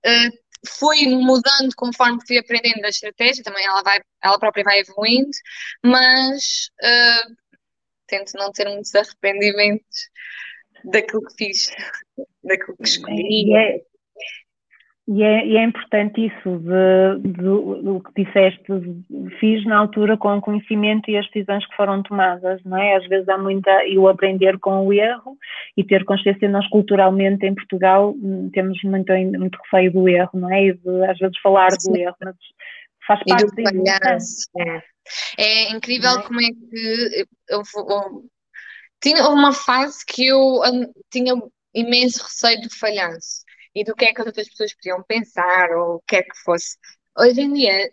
uh, 0.07 0.43
fui 0.79 1.07
mudando 1.07 1.75
conforme 1.77 2.25
fui 2.27 2.38
aprendendo 2.38 2.83
da 2.83 2.88
estratégia, 2.88 3.43
também 3.43 3.65
ela, 3.65 3.83
vai, 3.83 4.01
ela 4.23 4.38
própria 4.38 4.65
vai 4.65 4.81
evoluindo, 4.81 5.31
mas 5.85 6.71
uh, 6.83 7.41
tento 8.12 8.33
não 8.35 8.53
ter 8.53 8.68
muitos 8.68 8.94
arrependimentos 8.94 10.11
daquilo 10.85 11.22
que 11.22 11.35
fiz, 11.46 11.70
daquilo 12.44 12.77
que 12.77 12.88
escolhi. 12.88 13.55
É, 13.57 13.81
e 15.09 15.22
é, 15.25 15.46
e 15.46 15.57
é 15.57 15.64
importante 15.64 16.25
isso 16.25 16.59
de, 16.59 17.29
do 17.29 18.01
que 18.01 18.25
disseste, 18.25 18.64
fiz 19.40 19.64
na 19.64 19.79
altura 19.79 20.16
com 20.16 20.37
o 20.37 20.40
conhecimento 20.40 21.11
e 21.11 21.16
as 21.16 21.27
decisões 21.27 21.66
que 21.66 21.75
foram 21.75 22.03
tomadas, 22.05 22.62
não 22.64 22.77
é? 22.77 22.96
Às 22.96 23.07
vezes 23.09 23.29
há 23.29 23.37
muita, 23.37 23.85
e 23.85 23.98
o 23.98 24.07
aprender 24.07 24.59
com 24.61 24.87
o 24.87 24.92
erro 24.92 25.37
e 25.77 25.83
ter 25.83 26.05
consciência, 26.05 26.48
nós 26.48 26.68
culturalmente 26.68 27.44
em 27.44 27.55
Portugal 27.55 28.14
hum, 28.16 28.48
temos 28.53 28.81
muito, 28.85 29.12
muito 29.12 29.59
receio 29.64 29.92
do 29.92 30.09
erro, 30.09 30.31
não 30.35 30.53
é? 30.53 30.66
E 30.66 30.72
de, 30.72 31.05
às 31.05 31.18
vezes 31.18 31.38
falar 31.42 31.70
do 31.70 31.96
erro, 31.96 32.16
mas 32.22 32.37
faz 33.07 33.21
parte 33.29 33.45
e 33.45 33.65
do 33.65 33.83
disso. 33.83 34.49
É. 34.59 34.83
é 35.38 35.71
incrível 35.71 36.19
é? 36.19 36.23
como 36.23 36.41
é 36.41 36.49
que 36.49 37.27
eu, 37.49 37.62
eu, 37.75 38.31
tinha 39.01 39.29
uma 39.29 39.53
fase 39.53 40.05
que 40.07 40.27
eu 40.27 40.61
tinha 41.11 41.35
imenso 41.75 42.23
receio 42.23 42.61
do 42.62 42.75
falhanço 42.75 43.43
e 43.75 43.85
do 43.85 43.95
que 43.95 44.05
é 44.05 44.15
que 44.15 44.21
as 44.21 44.27
outras 44.27 44.49
pessoas 44.49 44.75
podiam 44.75 45.03
pensar 45.03 45.71
ou 45.71 45.97
o 45.97 46.03
que 46.07 46.17
é 46.17 46.23
que 46.23 46.37
fosse. 46.45 46.77
Hoje 47.19 47.41
em 47.41 47.53
dia 47.53 47.91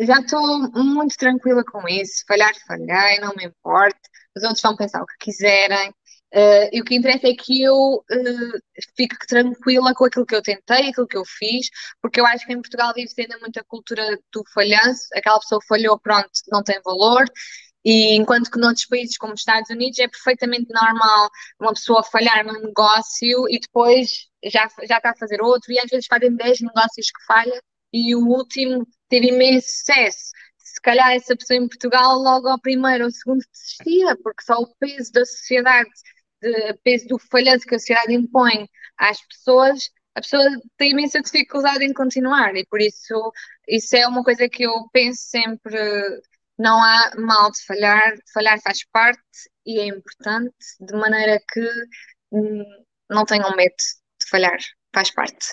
já 0.00 0.20
estou 0.20 0.70
muito 0.72 1.16
tranquila 1.16 1.64
com 1.64 1.88
isso. 1.88 2.24
Falhar, 2.28 2.52
falhei, 2.66 3.18
não 3.20 3.34
me 3.34 3.46
importa. 3.46 3.98
Os 4.36 4.42
outros 4.42 4.60
vão 4.60 4.76
pensar 4.76 5.02
o 5.02 5.06
que 5.06 5.16
quiserem. 5.18 5.94
Uh, 6.34 6.68
e 6.72 6.80
o 6.80 6.84
que 6.84 6.96
interessa 6.96 7.28
é 7.28 7.34
que 7.34 7.62
eu 7.62 7.74
uh, 7.74 8.58
fique 8.96 9.16
tranquila 9.26 9.94
com 9.94 10.04
aquilo 10.04 10.26
que 10.26 10.34
eu 10.34 10.42
tentei, 10.42 10.88
aquilo 10.88 11.06
que 11.06 11.16
eu 11.16 11.24
fiz, 11.24 11.68
porque 12.02 12.20
eu 12.20 12.26
acho 12.26 12.44
que 12.44 12.52
em 12.52 12.60
Portugal 12.60 12.92
vive 12.94 13.08
ainda 13.18 13.38
muita 13.38 13.64
cultura 13.64 14.18
do 14.32 14.44
falhanço. 14.52 15.06
Aquela 15.14 15.38
pessoa 15.38 15.60
falhou, 15.68 15.98
pronto, 15.98 16.30
não 16.50 16.62
tem 16.62 16.80
valor. 16.84 17.24
E 17.84 18.16
enquanto 18.16 18.50
que 18.50 18.58
noutros 18.58 18.86
países 18.86 19.16
como 19.16 19.32
os 19.32 19.40
Estados 19.40 19.70
Unidos 19.70 19.98
é 20.00 20.08
perfeitamente 20.08 20.66
normal 20.72 21.30
uma 21.60 21.72
pessoa 21.72 22.02
falhar 22.02 22.44
num 22.44 22.60
negócio 22.60 23.48
e 23.48 23.60
depois 23.60 24.26
já, 24.44 24.68
já 24.88 24.96
está 24.96 25.10
a 25.10 25.16
fazer 25.16 25.40
outro, 25.40 25.72
e 25.72 25.78
às 25.78 25.88
vezes 25.88 26.06
fazem 26.06 26.34
10 26.34 26.62
negócios 26.62 27.06
que 27.06 27.24
falha 27.26 27.62
e 27.92 28.14
o 28.16 28.26
último 28.26 28.86
teve 29.08 29.28
imenso 29.28 29.68
sucesso. 29.68 30.30
Se 30.58 30.80
calhar 30.82 31.12
essa 31.12 31.36
pessoa 31.36 31.58
em 31.58 31.68
Portugal, 31.68 32.18
logo 32.18 32.48
ao 32.48 32.60
primeiro 32.60 33.04
ou 33.04 33.10
segundo, 33.10 33.40
desistia, 33.52 34.16
porque 34.16 34.42
só 34.42 34.54
o 34.54 34.74
peso 34.80 35.12
da 35.12 35.24
sociedade, 35.24 35.88
o 36.70 36.78
peso 36.82 37.06
do 37.08 37.18
falhanço 37.18 37.66
que 37.66 37.74
a 37.74 37.78
sociedade 37.78 38.14
impõe 38.14 38.68
às 38.98 39.20
pessoas, 39.26 39.90
a 40.14 40.20
pessoa 40.20 40.44
tem 40.76 40.92
imensa 40.92 41.20
dificuldade 41.20 41.84
em 41.84 41.92
continuar, 41.92 42.54
e 42.56 42.64
por 42.66 42.80
isso 42.80 43.32
isso 43.68 43.96
é 43.96 44.06
uma 44.06 44.24
coisa 44.24 44.48
que 44.48 44.64
eu 44.64 44.88
penso 44.92 45.20
sempre 45.22 45.78
não 46.58 46.82
há 46.82 47.12
mal 47.18 47.50
de 47.50 47.62
falhar, 47.64 48.14
falhar 48.32 48.60
faz 48.62 48.84
parte 48.90 49.20
e 49.66 49.78
é 49.78 49.86
importante, 49.86 50.54
de 50.80 50.94
maneira 50.94 51.38
que 51.52 51.68
hum, 52.32 52.64
não 53.10 53.24
tenham 53.24 53.54
medo 53.56 53.74
de 54.20 54.28
falhar, 54.30 54.58
faz 54.94 55.10
parte. 55.10 55.52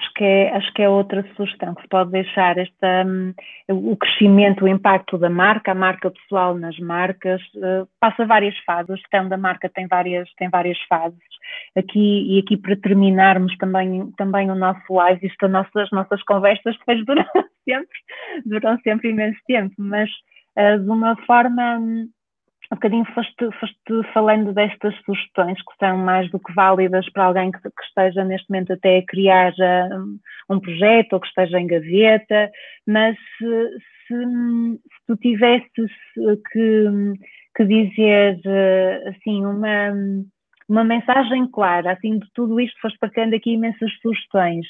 Acho 0.00 0.14
que, 0.14 0.24
é, 0.24 0.56
acho 0.56 0.72
que 0.72 0.82
é 0.82 0.88
outra 0.88 1.22
sugestão 1.36 1.74
que 1.74 1.82
se 1.82 1.88
pode 1.88 2.10
deixar 2.10 2.56
esta, 2.56 3.04
um, 3.04 3.34
o 3.68 3.94
crescimento, 3.96 4.64
o 4.64 4.68
impacto 4.68 5.18
da 5.18 5.28
marca, 5.28 5.72
a 5.72 5.74
marca 5.74 6.10
pessoal 6.10 6.54
nas 6.54 6.78
marcas, 6.78 7.42
uh, 7.56 7.86
passa 8.00 8.24
várias 8.24 8.56
fases, 8.60 8.90
a 8.90 8.96
gestão 8.96 9.28
da 9.28 9.36
marca 9.36 9.68
tem 9.68 9.86
várias, 9.86 10.26
tem 10.38 10.48
várias 10.48 10.78
fases. 10.88 11.18
Aqui, 11.76 12.34
e 12.34 12.38
aqui 12.38 12.56
para 12.56 12.76
terminarmos 12.76 13.54
também, 13.58 14.10
também 14.16 14.50
o 14.50 14.54
nosso 14.54 14.90
live, 14.90 15.26
isto, 15.26 15.44
as 15.44 15.52
nossas, 15.52 15.76
as 15.76 15.90
nossas 15.90 16.22
conversas 16.22 16.78
depois 16.78 17.04
duram 17.04 17.26
sempre, 17.64 17.98
duram 18.46 18.78
sempre 18.80 19.10
imenso 19.10 19.38
tempo, 19.46 19.74
mas 19.76 20.08
uh, 20.56 20.82
de 20.82 20.88
uma 20.88 21.14
forma 21.26 21.78
hum, 21.78 22.08
um 22.72 22.76
bocadinho 22.76 23.04
foste, 23.06 23.50
foste 23.58 24.12
falando 24.12 24.52
destas 24.52 24.94
sugestões 25.04 25.58
que 25.58 25.76
são 25.78 25.98
mais 25.98 26.30
do 26.30 26.38
que 26.38 26.52
válidas 26.54 27.10
para 27.12 27.24
alguém 27.24 27.50
que, 27.50 27.60
que 27.60 27.84
esteja 27.84 28.24
neste 28.24 28.48
momento 28.48 28.72
até 28.72 28.98
a 28.98 29.06
criar 29.06 29.52
um, 29.92 30.18
um, 30.54 30.60
projeto 30.60 31.14
ou 31.14 31.20
que 31.20 31.26
esteja 31.26 31.58
em 31.58 31.66
gaveta, 31.66 32.50
mas 32.86 33.16
se, 33.38 33.78
se, 34.06 34.14
se 34.14 35.06
tu 35.06 35.16
tivesses 35.16 35.90
que, 36.52 36.86
que 37.56 37.64
dizer 37.64 38.40
assim 39.08 39.44
uma, 39.44 39.92
uma 40.70 40.84
mensagem 40.84 41.50
clara, 41.50 41.92
assim 41.92 42.18
de 42.18 42.26
tudo 42.32 42.60
isto 42.60 42.80
foste 42.80 42.98
partilhando 42.98 43.36
aqui 43.36 43.50
imensas 43.52 43.90
sugestões, 44.00 44.66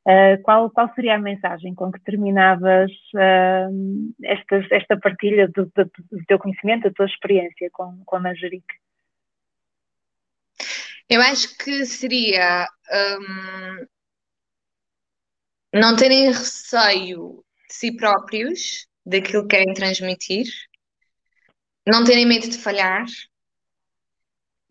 Uh, 0.00 0.40
qual, 0.42 0.70
qual 0.70 0.90
seria 0.94 1.16
a 1.16 1.18
mensagem 1.18 1.74
com 1.74 1.92
que 1.92 2.00
terminavas 2.00 2.90
uh, 3.14 4.14
esta, 4.24 4.66
esta 4.74 4.98
partilha 4.98 5.46
do, 5.48 5.66
do, 5.76 5.84
do, 5.84 6.24
teu 6.26 6.38
conhecimento, 6.38 6.84
da 6.84 6.90
tua 6.90 7.04
experiência 7.04 7.68
com, 7.70 8.02
com 8.06 8.16
a 8.16 8.20
Manjerique? 8.20 8.74
Eu 11.06 11.20
acho 11.20 11.54
que 11.58 11.84
seria 11.84 12.66
um, 12.90 13.86
não 15.74 15.94
terem 15.96 16.28
receio 16.28 17.44
de 17.68 17.74
si 17.74 17.94
próprios, 17.94 18.86
daquilo 19.04 19.46
que 19.46 19.56
querem 19.56 19.74
transmitir, 19.74 20.46
não 21.86 22.04
terem 22.04 22.26
medo 22.26 22.48
de 22.48 22.56
falhar 22.56 23.04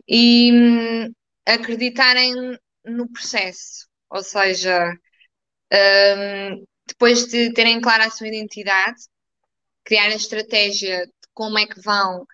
e 0.10 0.52
um, 0.52 1.14
acreditarem 1.46 2.34
no 2.84 3.08
processo. 3.12 3.88
Ou 4.10 4.24
seja, 4.24 4.92
um, 5.72 6.66
depois 6.88 7.28
de 7.28 7.54
terem 7.54 7.80
clara 7.80 8.06
a 8.08 8.10
sua 8.10 8.28
identidade, 8.28 9.00
criar 9.84 10.06
a 10.06 10.16
estratégia 10.16 11.06
de 11.06 11.14
como 11.34 11.60
é 11.60 11.68
que 11.68 11.80
vão 11.82 12.26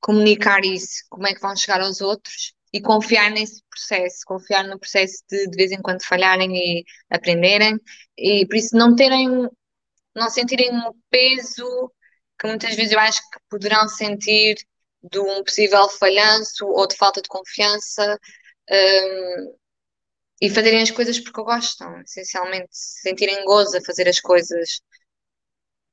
comunicar 0.00 0.64
isso, 0.64 1.04
como 1.10 1.26
é 1.26 1.34
que 1.34 1.40
vão 1.40 1.56
chegar 1.56 1.80
aos 1.80 2.00
outros 2.00 2.54
e 2.72 2.80
confiar 2.80 3.30
nesse 3.30 3.62
processo, 3.70 4.18
confiar 4.26 4.64
no 4.64 4.78
processo 4.78 5.22
de 5.28 5.48
de 5.48 5.56
vez 5.56 5.72
em 5.72 5.82
quando 5.82 6.04
falharem 6.04 6.54
e 6.56 6.84
aprenderem 7.10 7.78
e 8.16 8.46
por 8.46 8.56
isso 8.56 8.76
não 8.76 8.94
terem, 8.94 9.48
não 10.14 10.30
sentirem 10.30 10.70
o 10.78 10.94
peso 11.10 11.92
que 12.38 12.46
muitas 12.46 12.74
vezes 12.74 12.92
eu 12.92 12.98
acho 13.00 13.20
que 13.30 13.38
poderão 13.48 13.88
sentir 13.88 14.56
de 15.10 15.18
um 15.18 15.44
possível 15.44 15.88
falhanço 15.88 16.66
ou 16.66 16.86
de 16.86 16.96
falta 16.96 17.20
de 17.22 17.28
confiança. 17.28 18.18
Um, 18.70 19.54
e 20.40 20.50
fazerem 20.50 20.82
as 20.82 20.90
coisas 20.90 21.18
porque 21.20 21.42
gostam, 21.42 22.00
essencialmente, 22.02 22.68
sentirem 22.70 23.44
gozo 23.44 23.76
a 23.76 23.84
fazer 23.84 24.08
as 24.08 24.20
coisas. 24.20 24.80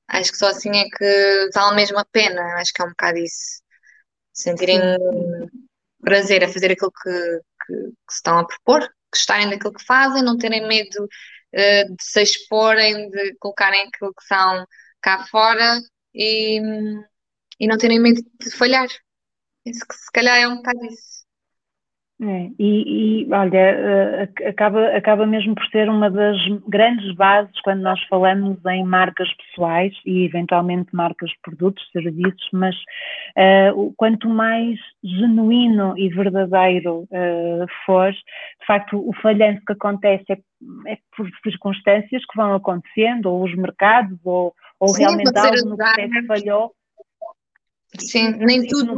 Acho 0.07 0.31
que 0.31 0.37
só 0.37 0.47
assim 0.49 0.77
é 0.77 0.89
que 0.89 1.49
vale 1.53 1.75
mesmo 1.75 1.97
a 1.97 2.05
pena, 2.05 2.41
acho 2.55 2.73
que 2.73 2.81
é 2.81 2.85
um 2.85 2.89
bocado 2.89 3.17
isso. 3.19 3.61
Sentirem 4.33 4.79
prazer 6.01 6.43
a 6.43 6.51
fazer 6.51 6.71
aquilo 6.71 6.91
que, 6.91 7.11
que, 7.11 7.73
que, 7.73 8.13
se 8.13 8.17
estão 8.17 8.39
a 8.39 8.45
propor, 8.45 8.89
gostarem 9.13 9.49
daquilo 9.49 9.73
que 9.73 9.85
fazem, 9.85 10.23
não 10.23 10.37
terem 10.37 10.67
medo 10.67 11.03
uh, 11.03 11.95
de 11.95 12.03
se 12.03 12.21
exporem, 12.21 13.09
de 13.09 13.35
colocarem 13.39 13.87
aquilo 13.87 14.13
que 14.13 14.25
são 14.25 14.65
cá 15.01 15.25
fora 15.27 15.79
e, 16.13 16.59
e 17.61 17.67
não 17.67 17.77
terem 17.77 18.01
medo 18.01 18.21
de 18.41 18.51
falhar. 18.57 18.87
Isso 19.63 19.85
que 19.87 19.93
se 19.95 20.11
calhar 20.11 20.35
é 20.35 20.47
um 20.47 20.55
bocado 20.55 20.83
isso. 20.83 21.21
É, 22.23 22.49
e, 22.59 23.23
e, 23.25 23.33
olha, 23.33 23.57
eh, 23.57 24.29
acaba, 24.47 24.95
acaba 24.95 25.25
mesmo 25.25 25.55
por 25.55 25.65
ser 25.69 25.89
uma 25.89 26.07
das 26.07 26.37
grandes 26.67 27.15
bases 27.15 27.59
quando 27.61 27.81
nós 27.81 27.99
falamos 28.03 28.63
em 28.67 28.83
marcas 28.83 29.27
pessoais 29.37 29.91
e 30.05 30.25
eventualmente 30.25 30.95
marcas 30.95 31.31
de 31.31 31.37
produtos, 31.41 31.83
serviços, 31.91 32.47
mas 32.53 32.75
uh, 32.75 33.91
quanto 33.97 34.29
mais 34.29 34.77
genuíno 35.03 35.97
e 35.97 36.09
verdadeiro 36.09 37.07
uh, 37.09 37.65
for, 37.87 38.11
de 38.11 38.65
facto, 38.67 38.99
o 38.99 39.13
falhanço 39.19 39.65
que 39.65 39.73
acontece 39.73 40.25
é, 40.29 40.37
é, 40.91 40.97
por 41.17 41.27
circunstâncias 41.41 42.23
que 42.23 42.37
vão 42.37 42.53
acontecendo, 42.53 43.31
ou 43.31 43.43
os 43.43 43.55
mercados, 43.55 44.19
ou, 44.23 44.53
ou 44.79 44.89
Sim, 44.89 45.05
realmente 45.05 45.35
algo 45.35 45.69
no 45.69 45.75
processo 45.75 46.27
falhou. 46.27 46.71
Sim, 47.99 48.31
nem 48.39 48.65
tudo. 48.67 48.97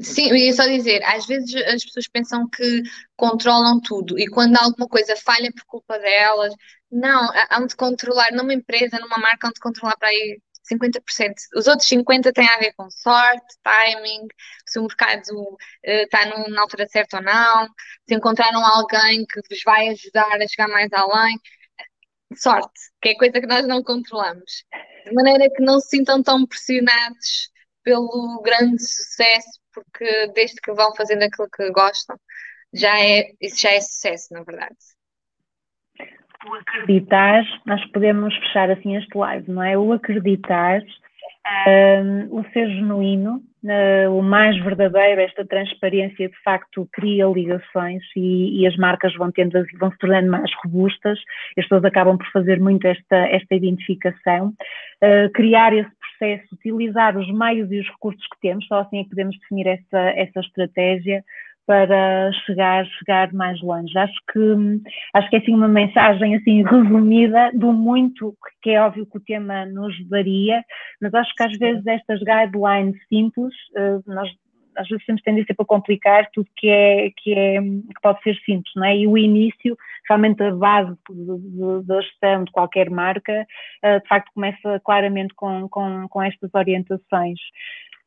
Sim, 0.00 0.30
eu 0.30 0.36
ia 0.36 0.52
só 0.54 0.64
dizer, 0.66 1.02
às 1.04 1.26
vezes 1.26 1.54
as 1.66 1.84
pessoas 1.84 2.08
pensam 2.08 2.48
que 2.48 2.82
controlam 3.16 3.80
tudo 3.80 4.18
e 4.18 4.26
quando 4.28 4.56
alguma 4.56 4.88
coisa 4.88 5.14
falha 5.16 5.52
por 5.52 5.64
culpa 5.66 5.98
delas, 5.98 6.54
não, 6.90 7.30
há 7.50 7.66
de 7.66 7.76
controlar, 7.76 8.32
numa 8.32 8.54
empresa, 8.54 8.98
numa 8.98 9.18
marca, 9.18 9.48
há 9.48 9.52
de 9.52 9.60
controlar 9.60 9.96
para 9.98 10.08
aí 10.08 10.40
50%. 10.62 11.34
Os 11.56 11.66
outros 11.66 11.88
50% 11.88 12.34
têm 12.34 12.48
a 12.48 12.58
ver 12.58 12.72
com 12.74 12.88
sorte, 12.90 13.56
timing, 13.62 14.26
se 14.66 14.78
o 14.78 14.82
mercado 14.82 15.28
uh, 15.30 15.58
está 15.84 16.24
no, 16.26 16.48
na 16.54 16.62
altura 16.62 16.86
certa 16.88 17.18
ou 17.18 17.22
não, 17.22 17.66
se 18.08 18.14
encontraram 18.14 18.64
alguém 18.64 19.26
que 19.26 19.40
vos 19.48 19.60
vai 19.64 19.88
ajudar 19.88 20.40
a 20.40 20.48
chegar 20.48 20.68
mais 20.68 20.88
além. 20.92 21.36
Sorte, 22.36 22.80
que 23.00 23.10
é 23.10 23.14
coisa 23.14 23.40
que 23.40 23.46
nós 23.46 23.66
não 23.66 23.82
controlamos. 23.82 24.64
De 25.04 25.12
maneira 25.12 25.50
que 25.54 25.62
não 25.62 25.80
se 25.80 25.88
sintam 25.96 26.22
tão 26.22 26.46
pressionados 26.46 27.50
pelo 27.82 28.40
grande 28.42 28.82
sucesso, 28.82 29.60
porque 29.72 30.28
desde 30.34 30.60
que 30.60 30.72
vão 30.72 30.94
fazendo 30.94 31.22
aquilo 31.22 31.48
que 31.50 31.70
gostam, 31.70 32.16
já 32.72 32.98
é, 32.98 33.32
isso 33.40 33.60
já 33.60 33.70
é 33.70 33.80
sucesso, 33.80 34.32
na 34.32 34.42
verdade. 34.42 34.76
O 36.44 36.54
acreditar, 36.54 37.44
nós 37.66 37.84
podemos 37.92 38.34
fechar 38.34 38.70
assim 38.70 38.96
este 38.96 39.16
live, 39.16 39.50
não 39.50 39.62
é? 39.62 39.78
O 39.78 39.92
acreditar, 39.92 40.82
o 42.30 42.42
ser 42.52 42.68
genuíno, 42.68 43.42
uh, 43.64 44.16
o 44.16 44.22
mais 44.22 44.56
verdadeiro, 44.62 45.20
esta 45.20 45.44
transparência 45.44 46.28
de 46.28 46.42
facto 46.42 46.88
cria 46.92 47.26
ligações 47.26 48.02
e, 48.16 48.60
e, 48.60 48.66
as 48.66 48.76
marcas 48.76 49.14
vão, 49.14 49.30
tendo, 49.32 49.52
vão 49.78 49.90
se 49.90 49.98
tornando 49.98 50.30
mais 50.30 50.50
robustas, 50.62 51.18
as 51.58 51.64
pessoas 51.64 51.84
acabam 51.84 52.16
por 52.16 52.26
fazer 52.30 52.60
muito 52.60 52.86
esta, 52.86 53.16
esta 53.28 53.54
identificação, 53.54 54.48
uh, 54.48 55.32
criar 55.34 55.72
esse 55.72 55.90
processo, 56.18 56.54
utilizar 56.54 57.16
os 57.16 57.30
meios 57.32 57.70
e 57.72 57.80
os 57.80 57.88
recursos 57.88 58.26
que 58.28 58.40
temos, 58.40 58.66
só 58.66 58.80
assim 58.80 59.00
é 59.00 59.02
que 59.04 59.10
podemos 59.10 59.36
definir 59.38 59.66
essa, 59.66 59.98
essa 60.16 60.40
estratégia 60.40 61.24
para 61.66 62.32
chegar, 62.44 62.84
chegar 62.98 63.32
mais 63.32 63.60
longe. 63.62 63.96
Acho 63.96 64.18
que, 64.32 64.40
acho 65.14 65.30
que 65.30 65.36
é 65.36 65.38
assim 65.38 65.54
uma 65.54 65.68
mensagem 65.68 66.36
assim 66.36 66.62
resumida 66.62 67.50
do 67.54 67.72
muito 67.72 68.34
que 68.62 68.70
é 68.70 68.80
óbvio 68.80 69.06
que 69.06 69.16
o 69.16 69.20
tema 69.20 69.66
nos 69.66 69.94
varia, 70.08 70.62
mas 71.00 71.12
acho 71.14 71.34
que 71.34 71.42
às 71.42 71.58
vezes 71.58 71.84
estas 71.86 72.20
guidelines 72.20 72.96
simples, 73.08 73.54
eh, 73.76 73.98
nós 74.06 74.30
às 74.76 74.88
vezes 74.88 75.04
temos 75.04 75.22
tendência 75.22 75.54
para 75.54 75.66
complicar 75.66 76.28
tudo 76.32 76.48
que 76.56 76.68
é, 76.68 77.10
que 77.16 77.34
é 77.34 77.60
que 77.60 78.00
pode 78.02 78.22
ser 78.22 78.34
simples, 78.44 78.72
não 78.74 78.84
é? 78.86 78.96
E 78.96 79.06
o 79.06 79.18
início, 79.18 79.76
realmente 80.08 80.42
a 80.42 80.50
base 80.54 80.96
da 81.84 82.00
gestão 82.00 82.44
de 82.44 82.52
qualquer 82.52 82.90
marca, 82.90 83.46
eh, 83.82 84.00
de 84.00 84.08
facto 84.08 84.30
começa 84.34 84.80
claramente 84.84 85.34
com, 85.34 85.68
com, 85.68 86.08
com 86.08 86.22
estas 86.22 86.50
orientações. 86.54 87.38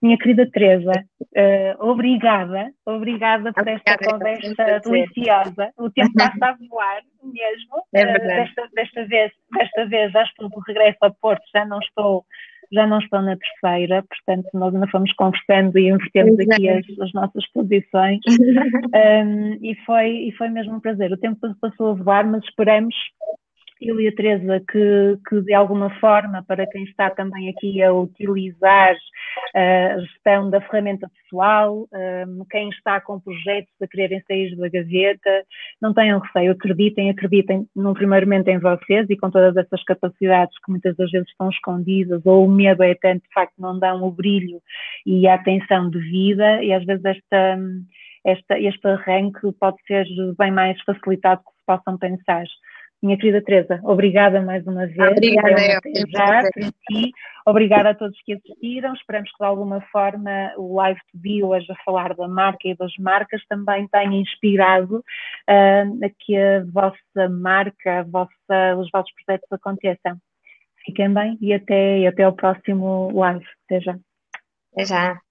Minha 0.01 0.17
querida 0.17 0.49
Teresa, 0.51 0.91
uh, 0.91 1.83
obrigada, 1.83 2.69
obrigada 2.85 3.51
por 3.53 3.67
esta 3.67 3.93
obrigada, 3.93 4.11
conversa 4.11 4.79
deliciosa. 4.83 5.71
O 5.77 5.89
tempo 5.89 6.13
passa 6.13 6.45
a 6.45 6.57
voar 6.69 7.01
mesmo. 7.23 7.83
É 7.93 8.03
uh, 8.03 8.19
desta, 8.19 8.69
desta, 8.73 9.05
vez, 9.05 9.31
desta 9.51 9.85
vez 9.87 10.11
já 10.11 10.23
estou 10.23 10.49
de 10.49 10.55
regresso 10.67 10.97
a 11.01 11.11
Porto, 11.11 11.41
já 11.53 11.65
não 11.65 11.79
estou, 11.79 12.25
já 12.71 12.85
não 12.85 12.99
estou 12.99 13.21
na 13.21 13.37
terceira, 13.37 14.03
portanto 14.03 14.49
nós 14.53 14.75
ainda 14.75 14.87
fomos 14.87 15.11
conversando 15.13 15.77
e 15.79 15.89
invertemos 15.89 16.39
aqui 16.39 16.69
as, 16.69 16.85
as, 17.01 17.13
nossas 17.13 17.47
posições. 17.51 18.19
um, 18.93 19.53
e, 19.61 19.75
foi, 19.85 20.09
e 20.09 20.31
foi 20.33 20.49
mesmo 20.49 20.75
um 20.75 20.79
prazer. 20.79 21.11
O 21.11 21.17
tempo 21.17 21.39
passou 21.61 21.91
a 21.91 21.93
voar, 21.93 22.27
mas 22.27 22.43
esperamos 22.43 22.95
eu 23.87 23.99
e 23.99 24.07
a 24.07 24.15
Teresa 24.15 24.63
que, 24.71 25.17
que, 25.27 25.41
de 25.41 25.53
alguma 25.53 25.89
forma, 25.99 26.43
para 26.47 26.67
quem 26.67 26.83
está 26.83 27.09
também 27.09 27.49
aqui 27.49 27.81
a 27.81 27.93
utilizar 27.93 28.95
uh, 28.95 29.95
a 29.95 29.99
gestão 29.99 30.49
da 30.49 30.61
ferramenta 30.61 31.09
pessoal, 31.09 31.87
um, 32.27 32.45
quem 32.49 32.69
está 32.69 32.99
com 33.01 33.19
projetos 33.19 33.73
a 33.81 33.87
quererem 33.87 34.21
sair 34.27 34.55
da 34.55 34.69
gaveta, 34.69 35.45
não 35.81 35.93
tenham 35.93 36.19
receio, 36.19 36.51
acreditem, 36.51 37.09
acreditem 37.09 37.67
num 37.75 37.93
primeiro 37.93 38.25
momento 38.25 38.47
em 38.47 38.59
vocês 38.59 39.09
e 39.09 39.17
com 39.17 39.29
todas 39.29 39.55
essas 39.55 39.83
capacidades 39.83 40.57
que 40.63 40.71
muitas 40.71 40.95
das 40.95 41.11
vezes 41.11 41.29
estão 41.29 41.49
escondidas, 41.49 42.21
ou 42.25 42.45
o 42.45 42.51
medo 42.51 42.83
é 42.83 42.95
tanto, 42.95 43.23
de 43.23 43.33
facto, 43.33 43.53
não 43.59 43.77
dão 43.77 44.03
o 44.03 44.11
brilho 44.11 44.61
e 45.05 45.27
a 45.27 45.35
atenção 45.35 45.89
de 45.89 45.99
vida, 45.99 46.63
e 46.63 46.73
às 46.73 46.83
vezes 46.85 47.05
esta, 47.05 47.59
esta, 48.25 48.59
este 48.59 48.87
arranque 48.87 49.51
pode 49.59 49.77
ser 49.85 50.05
bem 50.37 50.51
mais 50.51 50.79
facilitado 50.81 51.41
do 51.41 51.45
que 51.45 51.57
se 51.59 51.65
possam 51.65 51.97
pensar. 51.97 52.45
Minha 53.05 53.17
querida 53.17 53.39
Teresa, 53.43 53.79
obrigada 53.83 54.41
mais 54.41 54.65
uma 54.65 54.87
vez. 54.87 55.11
Obrigada, 55.11 55.61
é 55.61 55.77
eu. 55.77 56.71
ti. 56.71 57.11
Obrigada 57.45 57.91
a 57.91 57.93
todos 57.93 58.19
que 58.23 58.33
assistiram. 58.33 58.95
Esperamos 58.95 59.31
que 59.31 59.37
de 59.37 59.45
alguma 59.45 59.79
forma 59.91 60.51
o 60.57 60.75
Live 60.75 60.99
to 61.11 61.17
Be 61.19 61.43
hoje 61.43 61.71
a 61.71 61.83
falar 61.85 62.15
da 62.15 62.27
marca 62.27 62.67
e 62.67 62.75
das 62.75 62.91
marcas 62.97 63.45
também 63.47 63.87
tenha 63.89 64.19
inspirado 64.19 64.97
uh, 64.97 66.05
a 66.05 66.09
que 66.17 66.35
a 66.35 66.63
vossa 66.65 67.29
marca, 67.29 67.99
a 67.99 68.03
vossa, 68.03 68.75
os 68.79 68.89
vossos 68.91 69.13
projetos 69.23 69.51
aconteçam. 69.51 70.17
Fiquem 70.83 71.13
bem 71.13 71.37
e 71.39 71.53
até, 71.53 71.99
e 71.99 72.07
até 72.07 72.27
o 72.27 72.33
próximo 72.33 73.11
live. 73.13 73.45
Até 73.65 73.81
já. 73.81 73.95
Até 74.73 74.85
já. 74.85 75.24